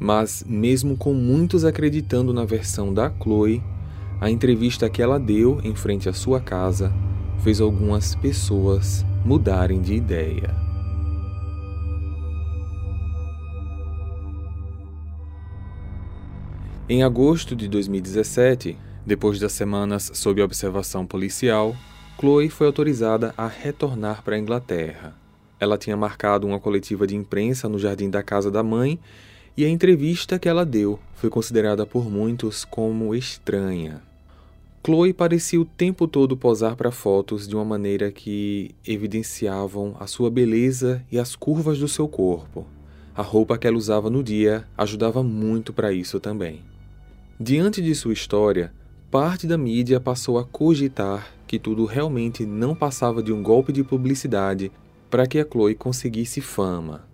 Mas, 0.00 0.44
mesmo 0.46 0.96
com 0.96 1.14
muitos 1.14 1.64
acreditando 1.64 2.34
na 2.34 2.44
versão 2.44 2.92
da 2.92 3.10
Chloe, 3.10 3.62
a 4.20 4.28
entrevista 4.28 4.90
que 4.90 5.00
ela 5.00 5.18
deu 5.18 5.60
em 5.62 5.74
frente 5.74 6.08
à 6.08 6.12
sua 6.12 6.40
casa 6.40 6.92
fez 7.38 7.60
algumas 7.60 8.14
pessoas 8.16 9.04
mudarem 9.26 9.82
de 9.82 9.92
ideia. 9.92 10.54
Em 16.88 17.02
agosto 17.02 17.56
de 17.56 17.66
2017, 17.66 18.78
depois 19.04 19.40
das 19.40 19.50
semanas 19.50 20.12
sob 20.14 20.40
observação 20.40 21.04
policial, 21.04 21.74
Chloe 22.20 22.48
foi 22.48 22.68
autorizada 22.68 23.34
a 23.36 23.48
retornar 23.48 24.22
para 24.22 24.36
a 24.36 24.38
Inglaterra. 24.38 25.16
Ela 25.58 25.76
tinha 25.76 25.96
marcado 25.96 26.46
uma 26.46 26.60
coletiva 26.60 27.04
de 27.04 27.16
imprensa 27.16 27.68
no 27.68 27.80
jardim 27.80 28.08
da 28.08 28.22
casa 28.22 28.48
da 28.48 28.62
mãe 28.62 28.96
e 29.56 29.64
a 29.64 29.68
entrevista 29.68 30.38
que 30.38 30.48
ela 30.48 30.64
deu 30.64 31.00
foi 31.16 31.30
considerada 31.30 31.84
por 31.84 32.08
muitos 32.08 32.64
como 32.64 33.12
estranha. 33.12 34.00
Chloe 34.86 35.12
parecia 35.12 35.60
o 35.60 35.64
tempo 35.64 36.06
todo 36.06 36.36
posar 36.36 36.76
para 36.76 36.92
fotos 36.92 37.48
de 37.48 37.56
uma 37.56 37.64
maneira 37.64 38.12
que 38.12 38.70
evidenciavam 38.86 39.96
a 39.98 40.06
sua 40.06 40.30
beleza 40.30 41.04
e 41.10 41.18
as 41.18 41.34
curvas 41.34 41.80
do 41.80 41.88
seu 41.88 42.06
corpo. 42.06 42.64
A 43.12 43.20
roupa 43.20 43.58
que 43.58 43.66
ela 43.66 43.76
usava 43.76 44.08
no 44.08 44.22
dia 44.22 44.64
ajudava 44.78 45.24
muito 45.24 45.72
para 45.72 45.92
isso 45.92 46.20
também. 46.20 46.60
Diante 47.40 47.82
de 47.82 47.96
sua 47.96 48.12
história, 48.12 48.72
parte 49.10 49.44
da 49.44 49.58
mídia 49.58 49.98
passou 49.98 50.38
a 50.38 50.44
cogitar 50.44 51.34
que 51.48 51.58
tudo 51.58 51.84
realmente 51.84 52.46
não 52.46 52.72
passava 52.72 53.20
de 53.20 53.32
um 53.32 53.42
golpe 53.42 53.72
de 53.72 53.82
publicidade 53.82 54.70
para 55.10 55.26
que 55.26 55.40
a 55.40 55.44
Chloe 55.44 55.74
conseguisse 55.74 56.40
fama. 56.40 57.08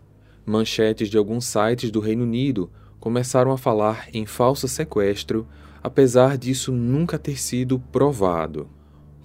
Manchetes 0.45 1.09
de 1.09 1.17
alguns 1.17 1.47
sites 1.47 1.91
do 1.91 2.01
Reino 2.01 2.25
Unido 2.25 2.71
começaram 3.01 3.51
a 3.51 3.57
falar 3.57 4.11
em 4.13 4.27
falso 4.27 4.69
sequestro 4.69 5.47
apesar 5.83 6.39
disso 6.39 6.73
nunca 6.73 7.19
ter 7.19 7.41
sido 7.41 7.79
provado. 7.79 8.69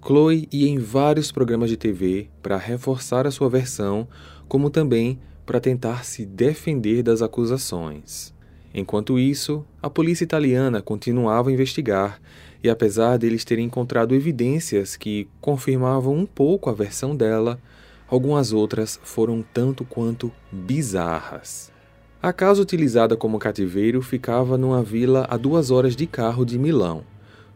Chloe 0.05 0.47
ia 0.51 0.69
em 0.69 0.79
vários 0.79 1.31
programas 1.31 1.69
de 1.69 1.77
TV 1.77 2.29
para 2.41 2.57
reforçar 2.57 3.27
a 3.27 3.31
sua 3.31 3.49
versão, 3.49 4.07
como 4.47 4.69
também 4.69 5.19
para 5.45 5.59
tentar 5.59 6.03
se 6.05 6.25
defender 6.25 7.03
das 7.03 7.21
acusações. 7.21 8.33
Enquanto 8.73 9.17
isso, 9.17 9.65
a 9.81 9.89
polícia 9.89 10.23
italiana 10.23 10.81
continuava 10.81 11.49
a 11.49 11.53
investigar 11.53 12.21
e, 12.63 12.69
apesar 12.69 13.17
deles 13.17 13.45
terem 13.45 13.65
encontrado 13.65 14.13
evidências 14.13 14.95
que 14.95 15.27
confirmavam 15.39 16.15
um 16.15 16.25
pouco 16.25 16.69
a 16.69 16.73
versão 16.73 17.15
dela, 17.15 17.59
algumas 18.07 18.51
outras 18.53 18.99
foram 19.03 19.43
tanto 19.53 19.83
quanto 19.85 20.31
bizarras. 20.51 21.71
A 22.21 22.33
casa 22.33 22.63
utilizada 22.63 23.15
como 23.15 23.37
cativeiro 23.37 24.01
ficava 24.01 24.57
numa 24.57 24.81
vila 24.81 25.27
a 25.29 25.37
duas 25.37 25.69
horas 25.69 25.95
de 25.95 26.07
carro 26.07 26.43
de 26.43 26.57
Milão, 26.57 27.03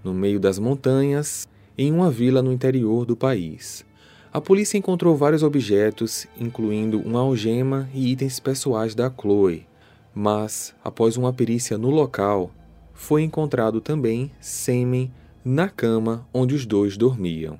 no 0.04 0.13
meio 0.13 0.39
das 0.39 0.60
montanhas, 0.60 1.50
em 1.76 1.91
uma 1.91 2.12
vila 2.12 2.43
no 2.43 2.54
interior 2.54 3.04
do 3.04 3.15
país. 3.15 3.84
A 4.32 4.39
polícia 4.39 4.78
encontrou 4.78 5.17
vários 5.17 5.41
objetos, 5.41 6.28
incluindo 6.39 7.00
uma 7.00 7.21
algema 7.21 7.89
e 7.91 8.12
itens 8.12 8.39
pessoais 8.39 8.93
da 8.93 9.12
Chloe, 9.12 9.65
mas, 10.13 10.76
após 10.84 11.17
uma 11.17 11.34
perícia 11.34 11.76
no 11.76 11.89
local, 11.89 12.52
foi 12.93 13.24
encontrado 13.24 13.82
também 13.82 14.32
sêmen 14.39 15.12
na 15.43 15.69
cama 15.69 16.28
onde 16.32 16.54
os 16.54 16.67
dois 16.67 16.95
dormiam. 16.95 17.58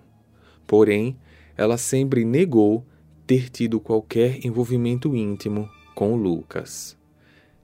Porém, 0.68 1.18
ela 1.58 1.78
sempre 1.78 2.24
negou 2.24 2.86
ter 3.26 3.50
tido 3.50 3.80
qualquer 3.80 4.46
envolvimento 4.46 5.16
íntimo 5.16 5.68
com 6.02 6.16
Lucas. 6.16 6.98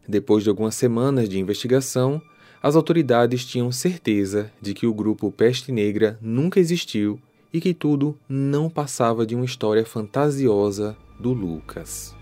Depois 0.07 0.43
de 0.43 0.49
algumas 0.51 0.75
semanas 0.75 1.27
de 1.27 1.39
investigação, 1.39 2.21
as 2.61 2.75
autoridades 2.75 3.43
tinham 3.43 3.71
certeza 3.71 4.51
de 4.61 4.75
que 4.75 4.85
o 4.85 4.93
grupo 4.93 5.31
Peste 5.31 5.71
Negra 5.71 6.19
nunca 6.21 6.59
existiu 6.59 7.19
e 7.51 7.59
que 7.59 7.73
tudo 7.73 8.15
não 8.29 8.69
passava 8.69 9.25
de 9.25 9.33
uma 9.33 9.43
história 9.43 9.83
fantasiosa 9.83 10.95
do 11.19 11.33
Lucas. 11.33 12.15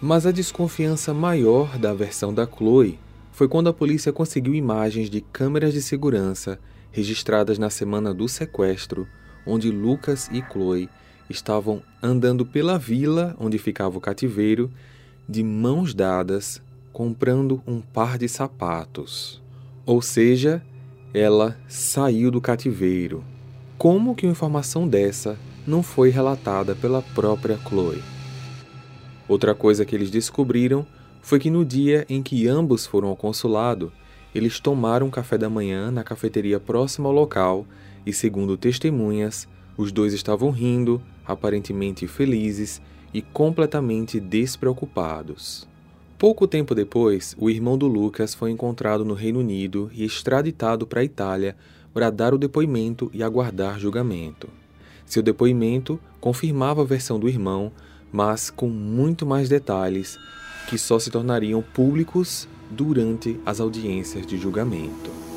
Mas 0.00 0.26
a 0.26 0.30
desconfiança 0.30 1.12
maior 1.12 1.76
da 1.76 1.92
versão 1.92 2.32
da 2.32 2.46
Chloe 2.46 2.96
foi 3.32 3.48
quando 3.48 3.68
a 3.68 3.74
polícia 3.74 4.12
conseguiu 4.12 4.54
imagens 4.54 5.10
de 5.10 5.20
câmeras 5.20 5.72
de 5.72 5.82
segurança 5.82 6.60
registradas 6.92 7.58
na 7.58 7.68
semana 7.68 8.14
do 8.14 8.28
sequestro, 8.28 9.08
onde 9.44 9.72
Lucas 9.72 10.30
e 10.32 10.40
Chloe 10.40 10.88
estavam 11.28 11.82
andando 12.00 12.46
pela 12.46 12.78
vila 12.78 13.34
onde 13.40 13.58
ficava 13.58 13.98
o 13.98 14.00
cativeiro 14.00 14.70
de 15.28 15.42
mãos 15.42 15.92
dadas, 15.92 16.62
comprando 16.90 17.62
um 17.66 17.80
par 17.80 18.16
de 18.16 18.26
sapatos. 18.28 19.42
Ou 19.84 20.00
seja, 20.00 20.62
ela 21.12 21.58
saiu 21.68 22.30
do 22.30 22.40
cativeiro. 22.40 23.22
Como 23.76 24.14
que 24.14 24.24
uma 24.24 24.32
informação 24.32 24.88
dessa 24.88 25.38
não 25.66 25.82
foi 25.82 26.08
relatada 26.08 26.74
pela 26.74 27.02
própria 27.02 27.58
Chloe? 27.58 28.02
Outra 29.28 29.54
coisa 29.54 29.84
que 29.84 29.94
eles 29.94 30.10
descobriram 30.10 30.86
foi 31.20 31.38
que 31.38 31.50
no 31.50 31.62
dia 31.62 32.06
em 32.08 32.22
que 32.22 32.48
ambos 32.48 32.86
foram 32.86 33.08
ao 33.08 33.16
consulado, 33.16 33.92
eles 34.34 34.58
tomaram 34.58 35.10
café 35.10 35.36
da 35.36 35.50
manhã 35.50 35.90
na 35.90 36.02
cafeteria 36.02 36.58
próxima 36.58 37.06
ao 37.06 37.14
local 37.14 37.66
e, 38.06 38.14
segundo 38.14 38.56
testemunhas, 38.56 39.46
os 39.76 39.92
dois 39.92 40.14
estavam 40.14 40.50
rindo, 40.50 41.02
aparentemente 41.26 42.06
felizes 42.06 42.80
e 43.12 43.22
completamente 43.22 44.20
despreocupados. 44.20 45.66
Pouco 46.18 46.48
tempo 46.48 46.74
depois, 46.74 47.36
o 47.38 47.48
irmão 47.48 47.78
do 47.78 47.86
Lucas 47.86 48.34
foi 48.34 48.50
encontrado 48.50 49.04
no 49.04 49.14
Reino 49.14 49.38
Unido 49.38 49.90
e 49.94 50.04
extraditado 50.04 50.86
para 50.86 51.00
a 51.00 51.04
Itália 51.04 51.56
para 51.94 52.10
dar 52.10 52.34
o 52.34 52.38
depoimento 52.38 53.10
e 53.14 53.22
aguardar 53.22 53.78
julgamento. 53.78 54.48
Seu 55.06 55.22
depoimento 55.22 55.98
confirmava 56.20 56.82
a 56.82 56.84
versão 56.84 57.18
do 57.18 57.28
irmão, 57.28 57.72
mas 58.12 58.50
com 58.50 58.68
muito 58.68 59.24
mais 59.24 59.48
detalhes 59.48 60.18
que 60.68 60.76
só 60.76 60.98
se 60.98 61.10
tornariam 61.10 61.62
públicos 61.62 62.48
durante 62.70 63.38
as 63.46 63.60
audiências 63.60 64.26
de 64.26 64.36
julgamento. 64.36 65.27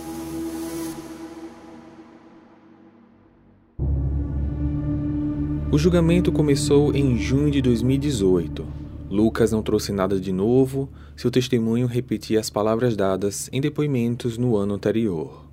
O 5.71 5.77
julgamento 5.77 6.33
começou 6.33 6.93
em 6.93 7.17
junho 7.17 7.49
de 7.49 7.61
2018. 7.61 8.65
Lucas 9.09 9.53
não 9.53 9.63
trouxe 9.63 9.93
nada 9.93 10.19
de 10.19 10.29
novo, 10.29 10.89
seu 11.15 11.31
testemunho 11.31 11.87
repetia 11.87 12.41
as 12.41 12.49
palavras 12.49 12.97
dadas 12.97 13.49
em 13.53 13.61
depoimentos 13.61 14.37
no 14.37 14.57
ano 14.57 14.73
anterior. 14.73 15.45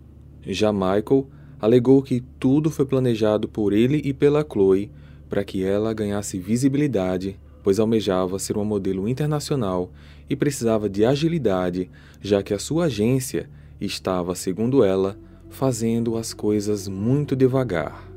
Já 0.45 0.73
Michael 0.73 1.29
alegou 1.61 2.03
que 2.03 2.21
tudo 2.41 2.69
foi 2.69 2.85
planejado 2.85 3.47
por 3.47 3.73
ele 3.73 4.03
e 4.05 4.13
pela 4.13 4.45
Chloe 4.45 4.91
para 5.29 5.45
que 5.45 5.63
ela 5.63 5.95
ganhasse 5.95 6.37
visibilidade, 6.37 7.39
pois 7.63 7.79
almejava 7.79 8.41
ser 8.41 8.57
uma 8.57 8.65
modelo 8.65 9.09
internacional 9.09 9.93
e 10.29 10.35
precisava 10.35 10.89
de 10.89 11.05
agilidade, 11.05 11.89
já 12.21 12.43
que 12.43 12.53
a 12.53 12.59
sua 12.59 12.87
agência 12.87 13.49
estava, 13.81 14.35
segundo 14.35 14.83
ela, 14.83 15.17
fazendo 15.49 16.17
as 16.17 16.35
coisas 16.35 16.89
muito 16.89 17.37
devagar. 17.37 18.08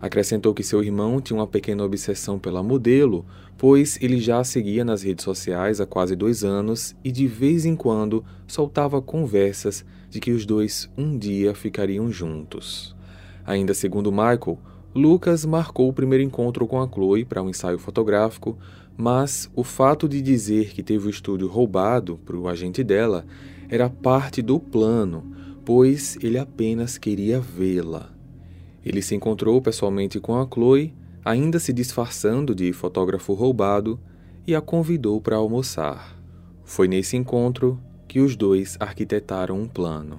Acrescentou 0.00 0.54
que 0.54 0.62
seu 0.62 0.82
irmão 0.82 1.20
tinha 1.20 1.38
uma 1.38 1.46
pequena 1.46 1.84
obsessão 1.84 2.38
pela 2.38 2.62
modelo, 2.62 3.26
pois 3.56 3.98
ele 4.00 4.20
já 4.20 4.38
a 4.38 4.44
seguia 4.44 4.84
nas 4.84 5.02
redes 5.02 5.24
sociais 5.24 5.80
há 5.80 5.86
quase 5.86 6.14
dois 6.14 6.44
anos 6.44 6.94
e 7.02 7.10
de 7.10 7.26
vez 7.26 7.64
em 7.64 7.74
quando 7.74 8.24
soltava 8.46 9.02
conversas 9.02 9.84
de 10.08 10.20
que 10.20 10.30
os 10.30 10.46
dois 10.46 10.88
um 10.96 11.18
dia 11.18 11.52
ficariam 11.54 12.12
juntos. 12.12 12.94
Ainda 13.44 13.74
segundo 13.74 14.12
Michael, 14.12 14.58
Lucas 14.94 15.44
marcou 15.44 15.88
o 15.88 15.92
primeiro 15.92 16.22
encontro 16.22 16.66
com 16.66 16.80
a 16.80 16.88
Chloe 16.88 17.24
para 17.24 17.42
um 17.42 17.48
ensaio 17.48 17.78
fotográfico, 17.78 18.56
mas 18.96 19.50
o 19.54 19.64
fato 19.64 20.08
de 20.08 20.22
dizer 20.22 20.70
que 20.72 20.82
teve 20.82 21.08
o 21.08 21.10
estúdio 21.10 21.48
roubado 21.48 22.18
para 22.24 22.36
o 22.36 22.48
agente 22.48 22.84
dela 22.84 23.26
era 23.68 23.90
parte 23.90 24.42
do 24.42 24.60
plano, 24.60 25.32
pois 25.64 26.16
ele 26.22 26.38
apenas 26.38 26.98
queria 26.98 27.40
vê-la. 27.40 28.17
Ele 28.84 29.02
se 29.02 29.14
encontrou 29.14 29.60
pessoalmente 29.60 30.20
com 30.20 30.36
a 30.36 30.46
Chloe, 30.46 30.94
ainda 31.24 31.58
se 31.58 31.72
disfarçando 31.72 32.54
de 32.54 32.72
fotógrafo 32.72 33.34
roubado, 33.34 33.98
e 34.46 34.54
a 34.54 34.60
convidou 34.60 35.20
para 35.20 35.36
almoçar. 35.36 36.18
Foi 36.64 36.88
nesse 36.88 37.16
encontro 37.16 37.78
que 38.06 38.20
os 38.20 38.34
dois 38.34 38.76
arquitetaram 38.80 39.60
um 39.60 39.68
plano. 39.68 40.18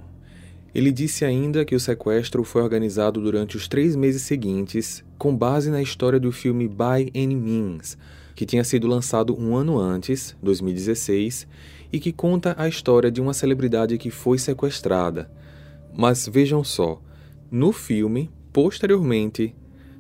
Ele 0.74 0.91
disse 0.91 1.26
ainda 1.26 1.65
que 1.65 1.76
o 1.76 1.80
sequestro 1.80 2.43
foi 2.43 2.62
organizado 2.62 3.19
durante 3.19 3.58
os 3.58 3.67
três 3.67 3.95
meses 3.95 4.22
seguintes, 4.22 5.04
com 5.17 5.36
base 5.36 5.72
na 5.72 5.82
história 5.82 6.19
do 6.19 6.32
filme 6.32 6.67
By 6.67 7.12
Any 7.15 7.36
Means, 7.36 7.98
que 8.36 8.45
tinha 8.45 8.63
sido 8.63 8.88
lançado 8.88 9.36
um 9.38 9.56
ano 9.56 9.80
antes, 9.80 10.38
2016, 10.43 11.48
e 11.91 12.00
que 12.00 12.12
conta 12.12 12.56
a 12.58 12.67
história 12.67 13.12
de 13.12 13.19
uma 13.19 13.34
celebridade 13.34 13.98
que 13.98 14.12
foi 14.12 14.38
sequestrada. 14.38 15.30
Mas 15.98 16.28
vejam 16.28 16.63
só, 16.63 17.02
no 17.50 17.72
filme, 17.72 18.30
Posteriormente, 18.52 19.56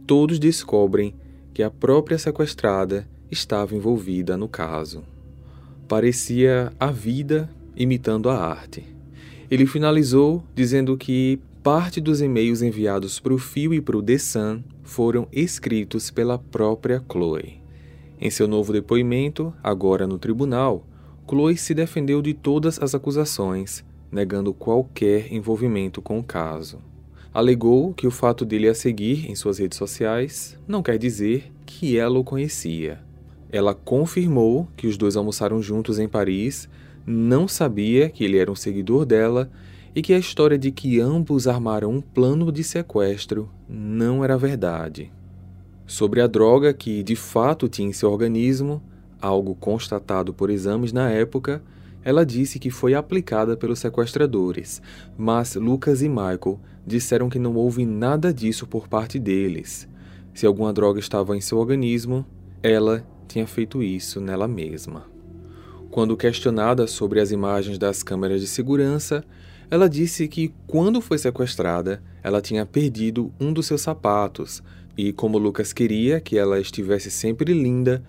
todos 0.07 0.39
descobrem 0.39 1.15
que 1.53 1.61
a 1.61 1.69
própria 1.69 2.17
sequestrada 2.17 3.07
estava 3.29 3.75
envolvida 3.75 4.35
no 4.35 4.47
caso. 4.47 5.03
Parecia 5.87 6.71
a 6.79 6.91
vida 6.91 7.49
imitando 7.75 8.29
a 8.29 8.37
arte. 8.37 8.83
Ele 9.49 9.65
finalizou 9.65 10.43
dizendo 10.55 10.97
que 10.97 11.39
parte 11.63 11.99
dos 11.99 12.21
e-mails 12.21 12.61
enviados 12.61 13.19
para 13.19 13.33
o 13.33 13.37
Fio 13.37 13.73
e 13.73 13.81
para 13.81 13.97
o 13.97 14.03
The 14.03 14.17
Sun 14.17 14.63
foram 14.83 15.27
escritos 15.31 16.09
pela 16.09 16.37
própria 16.37 17.03
Chloe. 17.11 17.61
Em 18.19 18.29
seu 18.29 18.47
novo 18.47 18.73
depoimento, 18.73 19.53
agora 19.63 20.05
no 20.05 20.17
tribunal, 20.17 20.85
Chloe 21.27 21.57
se 21.57 21.73
defendeu 21.73 22.21
de 22.21 22.33
todas 22.33 22.81
as 22.81 22.95
acusações, 22.95 23.83
negando 24.11 24.53
qualquer 24.53 25.31
envolvimento 25.31 26.01
com 26.01 26.19
o 26.19 26.23
caso. 26.23 26.79
Alegou 27.31 27.93
que 27.93 28.07
o 28.07 28.11
fato 28.11 28.43
dele 28.43 28.67
a 28.67 28.73
seguir 28.73 29.29
em 29.29 29.35
suas 29.35 29.59
redes 29.59 29.77
sociais 29.77 30.57
não 30.67 30.81
quer 30.81 30.97
dizer 30.97 31.51
que 31.63 31.95
ela 31.95 32.17
o 32.17 32.23
conhecia. 32.23 32.99
Ela 33.51 33.75
confirmou 33.75 34.67
que 34.75 34.87
os 34.87 34.97
dois 34.97 35.15
almoçaram 35.15 35.61
juntos 35.61 35.99
em 35.99 36.07
Paris, 36.07 36.67
não 37.05 37.47
sabia 37.47 38.09
que 38.09 38.23
ele 38.23 38.39
era 38.39 38.51
um 38.51 38.55
seguidor 38.55 39.05
dela 39.05 39.49
e 39.95 40.01
que 40.01 40.13
a 40.13 40.17
história 40.17 40.57
de 40.57 40.71
que 40.71 40.99
ambos 40.99 41.47
armaram 41.47 41.91
um 41.91 42.01
plano 42.01 42.51
de 42.51 42.63
sequestro 42.63 43.47
não 43.67 44.23
era 44.23 44.35
verdade. 44.35 45.11
Sobre 45.85 46.21
a 46.21 46.27
droga 46.27 46.73
que 46.73 47.03
de 47.03 47.15
fato 47.15 47.69
tinha 47.69 47.89
em 47.89 47.93
seu 47.93 48.11
organismo, 48.11 48.81
algo 49.21 49.53
constatado 49.53 50.33
por 50.33 50.49
exames 50.49 50.91
na 50.91 51.09
época, 51.11 51.61
ela 52.03 52.25
disse 52.25 52.57
que 52.57 52.71
foi 52.71 52.93
aplicada 52.93 53.57
pelos 53.57 53.79
sequestradores, 53.79 54.81
mas 55.17 55.55
Lucas 55.55 56.01
e 56.01 56.09
Michael 56.09 56.59
disseram 56.89 57.29
que 57.29 57.39
não 57.39 57.55
houve 57.55 57.85
nada 57.85 58.33
disso 58.33 58.67
por 58.67 58.87
parte 58.87 59.17
deles. 59.17 59.87
Se 60.33 60.45
alguma 60.45 60.73
droga 60.73 60.99
estava 60.99 61.37
em 61.37 61.41
seu 61.41 61.57
organismo, 61.57 62.25
ela 62.61 63.05
tinha 63.27 63.47
feito 63.47 63.81
isso 63.81 64.19
nela 64.19 64.47
mesma. 64.47 65.05
Quando 65.91 66.17
questionada 66.17 66.87
sobre 66.87 67.19
as 67.19 67.31
imagens 67.31 67.77
das 67.77 68.03
câmeras 68.03 68.41
de 68.41 68.47
segurança, 68.47 69.23
ela 69.71 69.87
disse 69.87 70.27
que 70.27 70.53
quando 70.67 70.99
foi 70.99 71.17
sequestrada, 71.17 72.01
ela 72.23 72.41
tinha 72.41 72.65
perdido 72.65 73.31
um 73.39 73.53
dos 73.53 73.67
seus 73.67 73.81
sapatos 73.81 74.63
e, 74.97 75.13
como 75.13 75.37
Lucas 75.37 75.71
queria 75.71 76.19
que 76.19 76.37
ela 76.37 76.59
estivesse 76.59 77.09
sempre 77.11 77.53
linda, 77.53 78.03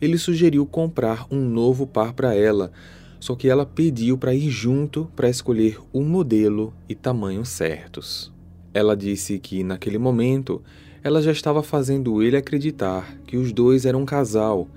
ele 0.00 0.16
sugeriu 0.16 0.64
comprar 0.64 1.26
um 1.30 1.40
novo 1.40 1.86
par 1.86 2.12
para 2.12 2.34
ela, 2.34 2.72
só 3.20 3.36
que 3.36 3.48
ela 3.48 3.66
pediu 3.66 4.18
para 4.18 4.34
ir 4.34 4.50
junto 4.50 5.08
para 5.14 5.28
escolher 5.28 5.78
o 5.92 6.02
modelo 6.02 6.72
e 6.88 6.94
tamanho 6.94 7.44
certos. 7.44 8.32
Ela 8.72 8.96
disse 8.96 9.38
que, 9.38 9.62
naquele 9.62 9.98
momento, 9.98 10.62
ela 11.04 11.22
já 11.22 11.30
estava 11.30 11.62
fazendo 11.62 12.22
ele 12.22 12.36
acreditar 12.36 13.16
que 13.26 13.36
os 13.36 13.52
dois 13.52 13.84
eram 13.84 14.02
um 14.02 14.06
casal 14.06 14.68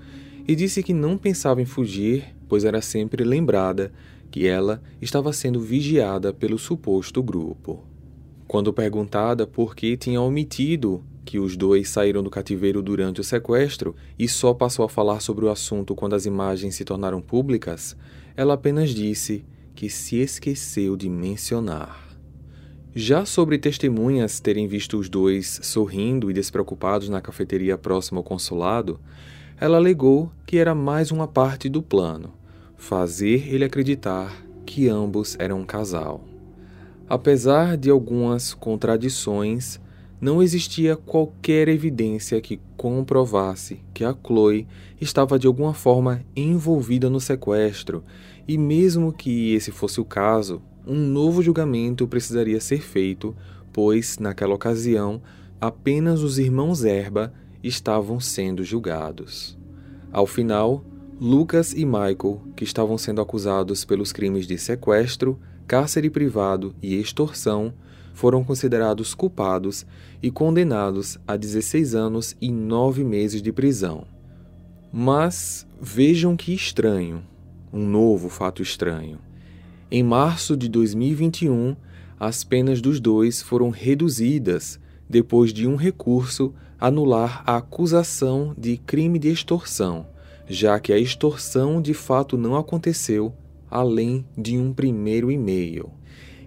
e 0.46 0.54
disse 0.54 0.82
que 0.82 0.92
não 0.92 1.16
pensava 1.16 1.62
em 1.62 1.64
fugir, 1.64 2.34
pois 2.48 2.64
era 2.64 2.82
sempre 2.82 3.24
lembrada 3.24 3.90
que 4.30 4.46
ela 4.46 4.82
estava 5.00 5.32
sendo 5.32 5.60
vigiada 5.60 6.32
pelo 6.32 6.58
suposto 6.58 7.22
grupo. 7.22 7.82
Quando 8.46 8.72
perguntada 8.72 9.46
por 9.46 9.74
que 9.74 9.96
tinha 9.96 10.20
omitido 10.20 11.02
que 11.24 11.38
os 11.38 11.56
dois 11.56 11.88
saíram 11.88 12.22
do 12.22 12.28
cativeiro 12.28 12.82
durante 12.82 13.20
o 13.20 13.24
sequestro 13.24 13.94
e 14.18 14.28
só 14.28 14.52
passou 14.52 14.84
a 14.84 14.88
falar 14.88 15.20
sobre 15.20 15.44
o 15.46 15.50
assunto 15.50 15.94
quando 15.94 16.14
as 16.14 16.26
imagens 16.26 16.74
se 16.74 16.84
tornaram 16.84 17.22
públicas, 17.22 17.96
ela 18.36 18.54
apenas 18.54 18.90
disse 18.90 19.44
que 19.74 19.88
se 19.88 20.16
esqueceu 20.16 20.96
de 20.96 21.08
mencionar. 21.08 22.04
Já 22.94 23.24
sobre 23.24 23.58
testemunhas 23.58 24.38
terem 24.38 24.68
visto 24.68 24.98
os 24.98 25.08
dois 25.08 25.58
sorrindo 25.62 26.30
e 26.30 26.34
despreocupados 26.34 27.08
na 27.08 27.20
cafeteria 27.20 27.76
próxima 27.76 28.20
ao 28.20 28.24
consulado, 28.24 29.00
ela 29.60 29.76
alegou 29.76 30.30
que 30.46 30.58
era 30.58 30.74
mais 30.74 31.10
uma 31.10 31.26
parte 31.26 31.68
do 31.68 31.82
plano 31.82 32.32
fazer 32.76 33.48
ele 33.52 33.64
acreditar 33.64 34.44
que 34.66 34.88
ambos 34.88 35.36
eram 35.38 35.60
um 35.60 35.64
casal. 35.64 36.22
Apesar 37.08 37.76
de 37.76 37.88
algumas 37.88 38.52
contradições, 38.52 39.80
não 40.24 40.42
existia 40.42 40.96
qualquer 40.96 41.68
evidência 41.68 42.40
que 42.40 42.58
comprovasse 42.78 43.82
que 43.92 44.02
a 44.02 44.16
Chloe 44.26 44.66
estava 44.98 45.38
de 45.38 45.46
alguma 45.46 45.74
forma 45.74 46.24
envolvida 46.34 47.10
no 47.10 47.20
sequestro, 47.20 48.02
e 48.48 48.56
mesmo 48.56 49.12
que 49.12 49.52
esse 49.52 49.70
fosse 49.70 50.00
o 50.00 50.04
caso, 50.04 50.62
um 50.86 50.94
novo 50.94 51.42
julgamento 51.42 52.08
precisaria 52.08 52.58
ser 52.58 52.80
feito, 52.80 53.36
pois, 53.70 54.18
naquela 54.18 54.54
ocasião, 54.54 55.20
apenas 55.60 56.22
os 56.22 56.38
irmãos 56.38 56.86
Erba 56.86 57.30
estavam 57.62 58.18
sendo 58.18 58.64
julgados. 58.64 59.58
Ao 60.10 60.26
final, 60.26 60.82
Lucas 61.20 61.74
e 61.74 61.84
Michael, 61.84 62.40
que 62.56 62.64
estavam 62.64 62.96
sendo 62.96 63.20
acusados 63.20 63.84
pelos 63.84 64.10
crimes 64.10 64.46
de 64.46 64.56
sequestro, 64.56 65.38
cárcere 65.66 66.08
privado 66.08 66.74
e 66.82 66.94
extorsão, 66.94 67.74
foram 68.14 68.42
considerados 68.42 69.12
culpados 69.12 69.84
e 70.22 70.30
condenados 70.30 71.18
a 71.28 71.36
16 71.36 71.94
anos 71.94 72.34
e 72.40 72.50
9 72.50 73.04
meses 73.04 73.42
de 73.42 73.52
prisão. 73.52 74.06
Mas 74.90 75.66
vejam 75.78 76.34
que 76.34 76.54
estranho, 76.54 77.22
um 77.70 77.86
novo 77.86 78.30
fato 78.30 78.62
estranho. 78.62 79.18
Em 79.90 80.02
março 80.02 80.56
de 80.56 80.68
2021, 80.68 81.76
as 82.18 82.42
penas 82.42 82.80
dos 82.80 82.98
dois 82.98 83.42
foram 83.42 83.68
reduzidas 83.68 84.80
depois 85.10 85.52
de 85.52 85.66
um 85.66 85.76
recurso 85.76 86.54
anular 86.80 87.42
a 87.44 87.56
acusação 87.56 88.54
de 88.56 88.78
crime 88.78 89.18
de 89.18 89.28
extorsão, 89.28 90.06
já 90.48 90.80
que 90.80 90.92
a 90.92 90.98
extorsão 90.98 91.82
de 91.82 91.92
fato 91.92 92.38
não 92.38 92.56
aconteceu 92.56 93.34
além 93.74 94.24
de 94.38 94.56
um 94.56 94.72
primeiro 94.72 95.32
e-mail. 95.32 95.90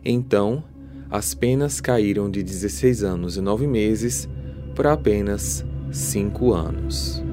Então, 0.03 0.63
as 1.09 1.33
penas 1.33 1.79
caíram 1.79 2.29
de 2.29 2.43
16 2.43 3.03
anos 3.03 3.37
e 3.37 3.41
9 3.41 3.65
meses 3.65 4.27
para 4.75 4.93
apenas 4.93 5.65
5 5.91 6.53
anos. 6.53 7.23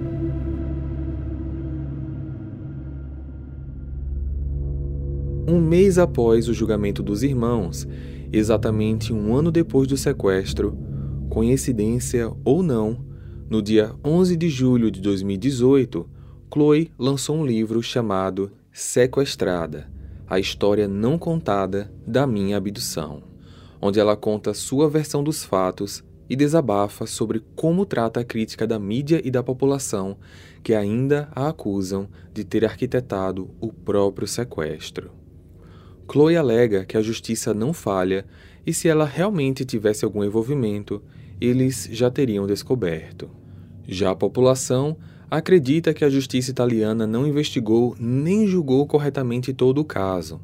Um 5.46 5.60
mês 5.60 5.98
após 5.98 6.48
o 6.48 6.54
julgamento 6.54 7.02
dos 7.02 7.22
irmãos, 7.22 7.86
exatamente 8.32 9.12
um 9.12 9.34
ano 9.34 9.50
depois 9.50 9.86
do 9.88 9.96
sequestro, 9.96 10.78
coincidência 11.28 12.32
ou 12.44 12.62
não, 12.62 13.04
no 13.50 13.60
dia 13.60 13.92
11 14.04 14.36
de 14.36 14.48
julho 14.48 14.90
de 14.90 15.00
2018, 15.02 16.08
Chloe 16.52 16.90
lançou 16.98 17.36
um 17.36 17.44
livro 17.44 17.82
chamado 17.82 18.52
Sequestrada 18.72 19.90
A 20.26 20.38
História 20.38 20.88
Não 20.88 21.18
Contada 21.18 21.92
da 22.06 22.26
Minha 22.26 22.56
Abdução 22.56 23.33
onde 23.86 24.00
ela 24.00 24.16
conta 24.16 24.54
sua 24.54 24.88
versão 24.88 25.22
dos 25.22 25.44
fatos 25.44 26.02
e 26.26 26.34
desabafa 26.34 27.04
sobre 27.04 27.42
como 27.54 27.84
trata 27.84 28.20
a 28.20 28.24
crítica 28.24 28.66
da 28.66 28.78
mídia 28.78 29.20
e 29.22 29.30
da 29.30 29.42
população 29.42 30.16
que 30.62 30.72
ainda 30.72 31.28
a 31.32 31.48
acusam 31.48 32.08
de 32.32 32.44
ter 32.44 32.64
arquitetado 32.64 33.50
o 33.60 33.70
próprio 33.70 34.26
sequestro. 34.26 35.10
Chloe 36.10 36.34
alega 36.34 36.86
que 36.86 36.96
a 36.96 37.02
justiça 37.02 37.52
não 37.52 37.74
falha 37.74 38.24
e 38.66 38.72
se 38.72 38.88
ela 38.88 39.04
realmente 39.04 39.66
tivesse 39.66 40.02
algum 40.02 40.24
envolvimento, 40.24 41.02
eles 41.38 41.86
já 41.92 42.10
teriam 42.10 42.46
descoberto. 42.46 43.28
Já 43.86 44.12
a 44.12 44.16
população 44.16 44.96
acredita 45.30 45.92
que 45.92 46.06
a 46.06 46.08
justiça 46.08 46.50
italiana 46.50 47.06
não 47.06 47.26
investigou 47.26 47.94
nem 48.00 48.46
julgou 48.46 48.86
corretamente 48.86 49.52
todo 49.52 49.82
o 49.82 49.84
caso. 49.84 50.40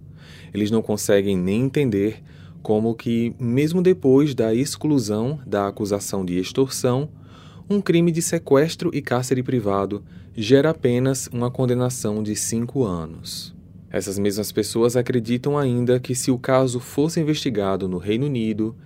Eles 0.53 0.71
não 0.71 0.83
conseguem 0.83 1.39
nem 1.39 1.63
entender 1.63 2.23
como 2.63 2.95
que, 2.95 3.35
mesmo 3.39 3.83
depois 3.83 4.35
da 4.35 4.55
exclusão 4.55 5.41
da 5.47 5.67
acusação 5.67 6.25
de 6.25 6.39
extorsão, 6.39 7.09
um 7.69 7.81
crime 7.81 8.11
de 8.11 8.21
sequestro 8.21 8.91
e 8.93 9.01
cárcere 9.01 9.43
privado 9.43 10.03
gera 10.35 10.71
apenas 10.71 11.29
uma 11.33 11.51
condenação 11.51 12.23
de 12.23 12.35
cinco 12.35 12.85
anos. 12.85 13.55
Essas 13.91 14.19
mesmas 14.19 14.53
pessoas 14.53 14.97
acreditam 14.97 15.59
ainda 15.59 15.99
que, 15.99 16.15
se 16.15 16.31
o 16.31 16.39
caso 16.39 16.79
fosse 16.79 17.21
investigado 17.21 17.89
no 17.89 17.99
Reino 17.99 18.27
Unido, 18.27 18.77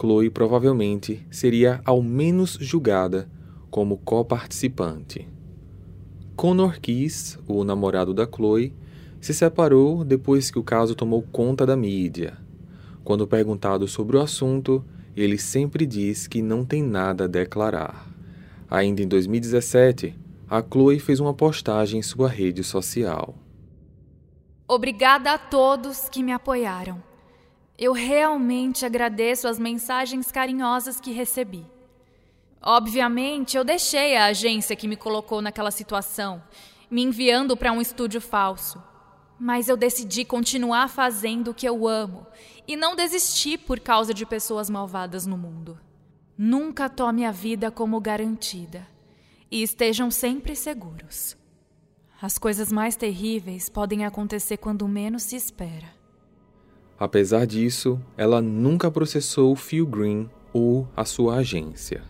Chloe 0.00 0.30
provavelmente 0.30 1.26
seria 1.30 1.80
ao 1.84 2.02
menos 2.02 2.58
julgada 2.60 3.28
como 3.70 3.96
coparticipante. 3.98 5.28
Connor 6.36 6.80
Keys, 6.80 7.38
o 7.46 7.64
namorado 7.64 8.12
da 8.12 8.26
Chloe, 8.26 8.74
se 9.20 9.32
separou 9.32 10.04
depois 10.04 10.50
que 10.50 10.58
o 10.58 10.64
caso 10.64 10.94
tomou 10.94 11.22
conta 11.22 11.64
da 11.64 11.76
mídia. 11.76 12.36
Quando 13.04 13.26
perguntado 13.26 13.88
sobre 13.88 14.16
o 14.16 14.20
assunto, 14.20 14.84
ele 15.16 15.36
sempre 15.36 15.84
diz 15.86 16.26
que 16.26 16.40
não 16.40 16.64
tem 16.64 16.82
nada 16.82 17.24
a 17.24 17.28
declarar. 17.28 18.08
Ainda 18.70 19.02
em 19.02 19.08
2017, 19.08 20.14
a 20.48 20.62
Chloe 20.62 21.00
fez 21.00 21.18
uma 21.18 21.34
postagem 21.34 22.00
em 22.00 22.02
sua 22.02 22.28
rede 22.28 22.62
social. 22.62 23.34
Obrigada 24.68 25.32
a 25.32 25.38
todos 25.38 26.08
que 26.08 26.22
me 26.22 26.32
apoiaram. 26.32 27.02
Eu 27.76 27.92
realmente 27.92 28.86
agradeço 28.86 29.48
as 29.48 29.58
mensagens 29.58 30.30
carinhosas 30.30 31.00
que 31.00 31.10
recebi. 31.10 31.66
Obviamente, 32.62 33.56
eu 33.56 33.64
deixei 33.64 34.16
a 34.16 34.26
agência 34.26 34.76
que 34.76 34.86
me 34.86 34.94
colocou 34.94 35.42
naquela 35.42 35.72
situação, 35.72 36.40
me 36.88 37.02
enviando 37.02 37.56
para 37.56 37.72
um 37.72 37.80
estúdio 37.80 38.20
falso. 38.20 38.80
Mas 39.44 39.68
eu 39.68 39.76
decidi 39.76 40.24
continuar 40.24 40.86
fazendo 40.86 41.50
o 41.50 41.54
que 41.54 41.68
eu 41.68 41.88
amo 41.88 42.24
e 42.64 42.76
não 42.76 42.94
desistir 42.94 43.58
por 43.58 43.80
causa 43.80 44.14
de 44.14 44.24
pessoas 44.24 44.70
malvadas 44.70 45.26
no 45.26 45.36
mundo. 45.36 45.80
Nunca 46.38 46.88
tome 46.88 47.24
a 47.24 47.32
vida 47.32 47.68
como 47.68 48.00
garantida 48.00 48.86
e 49.50 49.60
estejam 49.60 50.12
sempre 50.12 50.54
seguros. 50.54 51.36
As 52.20 52.38
coisas 52.38 52.70
mais 52.70 52.94
terríveis 52.94 53.68
podem 53.68 54.04
acontecer 54.04 54.58
quando 54.58 54.86
menos 54.86 55.24
se 55.24 55.34
espera. 55.34 55.88
Apesar 56.96 57.44
disso, 57.44 58.00
ela 58.16 58.40
nunca 58.40 58.92
processou 58.92 59.56
Phil 59.56 59.86
Green 59.88 60.30
ou 60.52 60.86
a 60.96 61.04
sua 61.04 61.38
agência. 61.38 62.04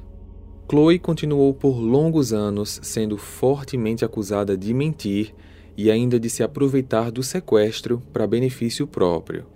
Chloe 0.69 0.99
continuou 0.99 1.55
por 1.55 1.79
longos 1.79 2.31
anos 2.35 2.79
sendo 2.83 3.17
fortemente 3.17 4.05
acusada 4.05 4.55
de 4.55 4.75
mentir 4.75 5.35
e 5.77 5.91
ainda 5.91 6.19
de 6.19 6.29
se 6.29 6.43
aproveitar 6.43 7.11
do 7.11 7.23
sequestro 7.23 8.03
para 8.13 8.27
benefício 8.27 8.87
próprio. 8.87 9.47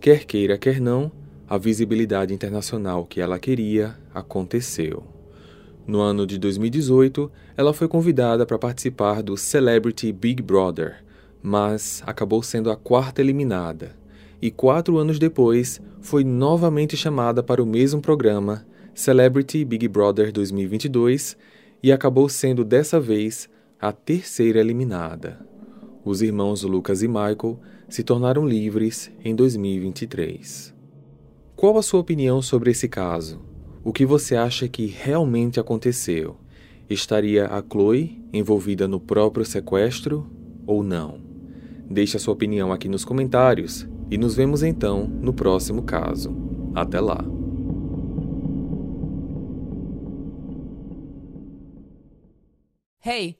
Quer 0.00 0.24
queira, 0.24 0.56
quer 0.58 0.80
não, 0.80 1.12
a 1.48 1.58
visibilidade 1.58 2.32
internacional 2.32 3.04
que 3.04 3.20
ela 3.20 3.38
queria 3.38 3.96
aconteceu. 4.14 5.02
No 5.86 6.00
ano 6.00 6.26
de 6.26 6.38
2018, 6.38 7.30
ela 7.56 7.74
foi 7.74 7.88
convidada 7.88 8.46
para 8.46 8.58
participar 8.58 9.22
do 9.22 9.36
Celebrity 9.36 10.12
Big 10.12 10.42
Brother, 10.42 11.04
mas 11.42 12.02
acabou 12.06 12.42
sendo 12.42 12.70
a 12.70 12.76
quarta 12.76 13.20
eliminada. 13.20 13.96
E 14.40 14.50
quatro 14.50 14.96
anos 14.96 15.18
depois, 15.18 15.80
foi 16.00 16.24
novamente 16.24 16.96
chamada 16.96 17.42
para 17.42 17.62
o 17.62 17.66
mesmo 17.66 18.00
programa, 18.00 18.64
Celebrity 18.94 19.64
Big 19.64 19.88
Brother 19.88 20.32
2022, 20.32 21.36
e 21.82 21.90
acabou 21.90 22.28
sendo 22.28 22.64
dessa 22.64 23.00
vez 23.00 23.48
a 23.80 23.92
terceira 23.92 24.60
eliminada. 24.60 25.49
Os 26.04 26.22
irmãos 26.22 26.62
Lucas 26.62 27.02
e 27.02 27.08
Michael 27.08 27.60
se 27.88 28.02
tornaram 28.02 28.46
livres 28.46 29.10
em 29.22 29.34
2023. 29.34 30.74
Qual 31.54 31.76
a 31.76 31.82
sua 31.82 32.00
opinião 32.00 32.40
sobre 32.40 32.70
esse 32.70 32.88
caso? 32.88 33.40
O 33.84 33.92
que 33.92 34.06
você 34.06 34.34
acha 34.34 34.66
que 34.66 34.86
realmente 34.86 35.60
aconteceu? 35.60 36.36
Estaria 36.88 37.46
a 37.46 37.62
Chloe 37.62 38.24
envolvida 38.32 38.88
no 38.88 38.98
próprio 38.98 39.44
sequestro 39.44 40.26
ou 40.66 40.82
não? 40.82 41.20
Deixe 41.90 42.16
a 42.16 42.20
sua 42.20 42.32
opinião 42.32 42.72
aqui 42.72 42.88
nos 42.88 43.04
comentários 43.04 43.86
e 44.10 44.16
nos 44.16 44.34
vemos 44.34 44.62
então 44.62 45.06
no 45.06 45.34
próximo 45.34 45.82
caso. 45.82 46.34
Até 46.74 46.98
lá! 46.98 47.22
Hey, 53.02 53.39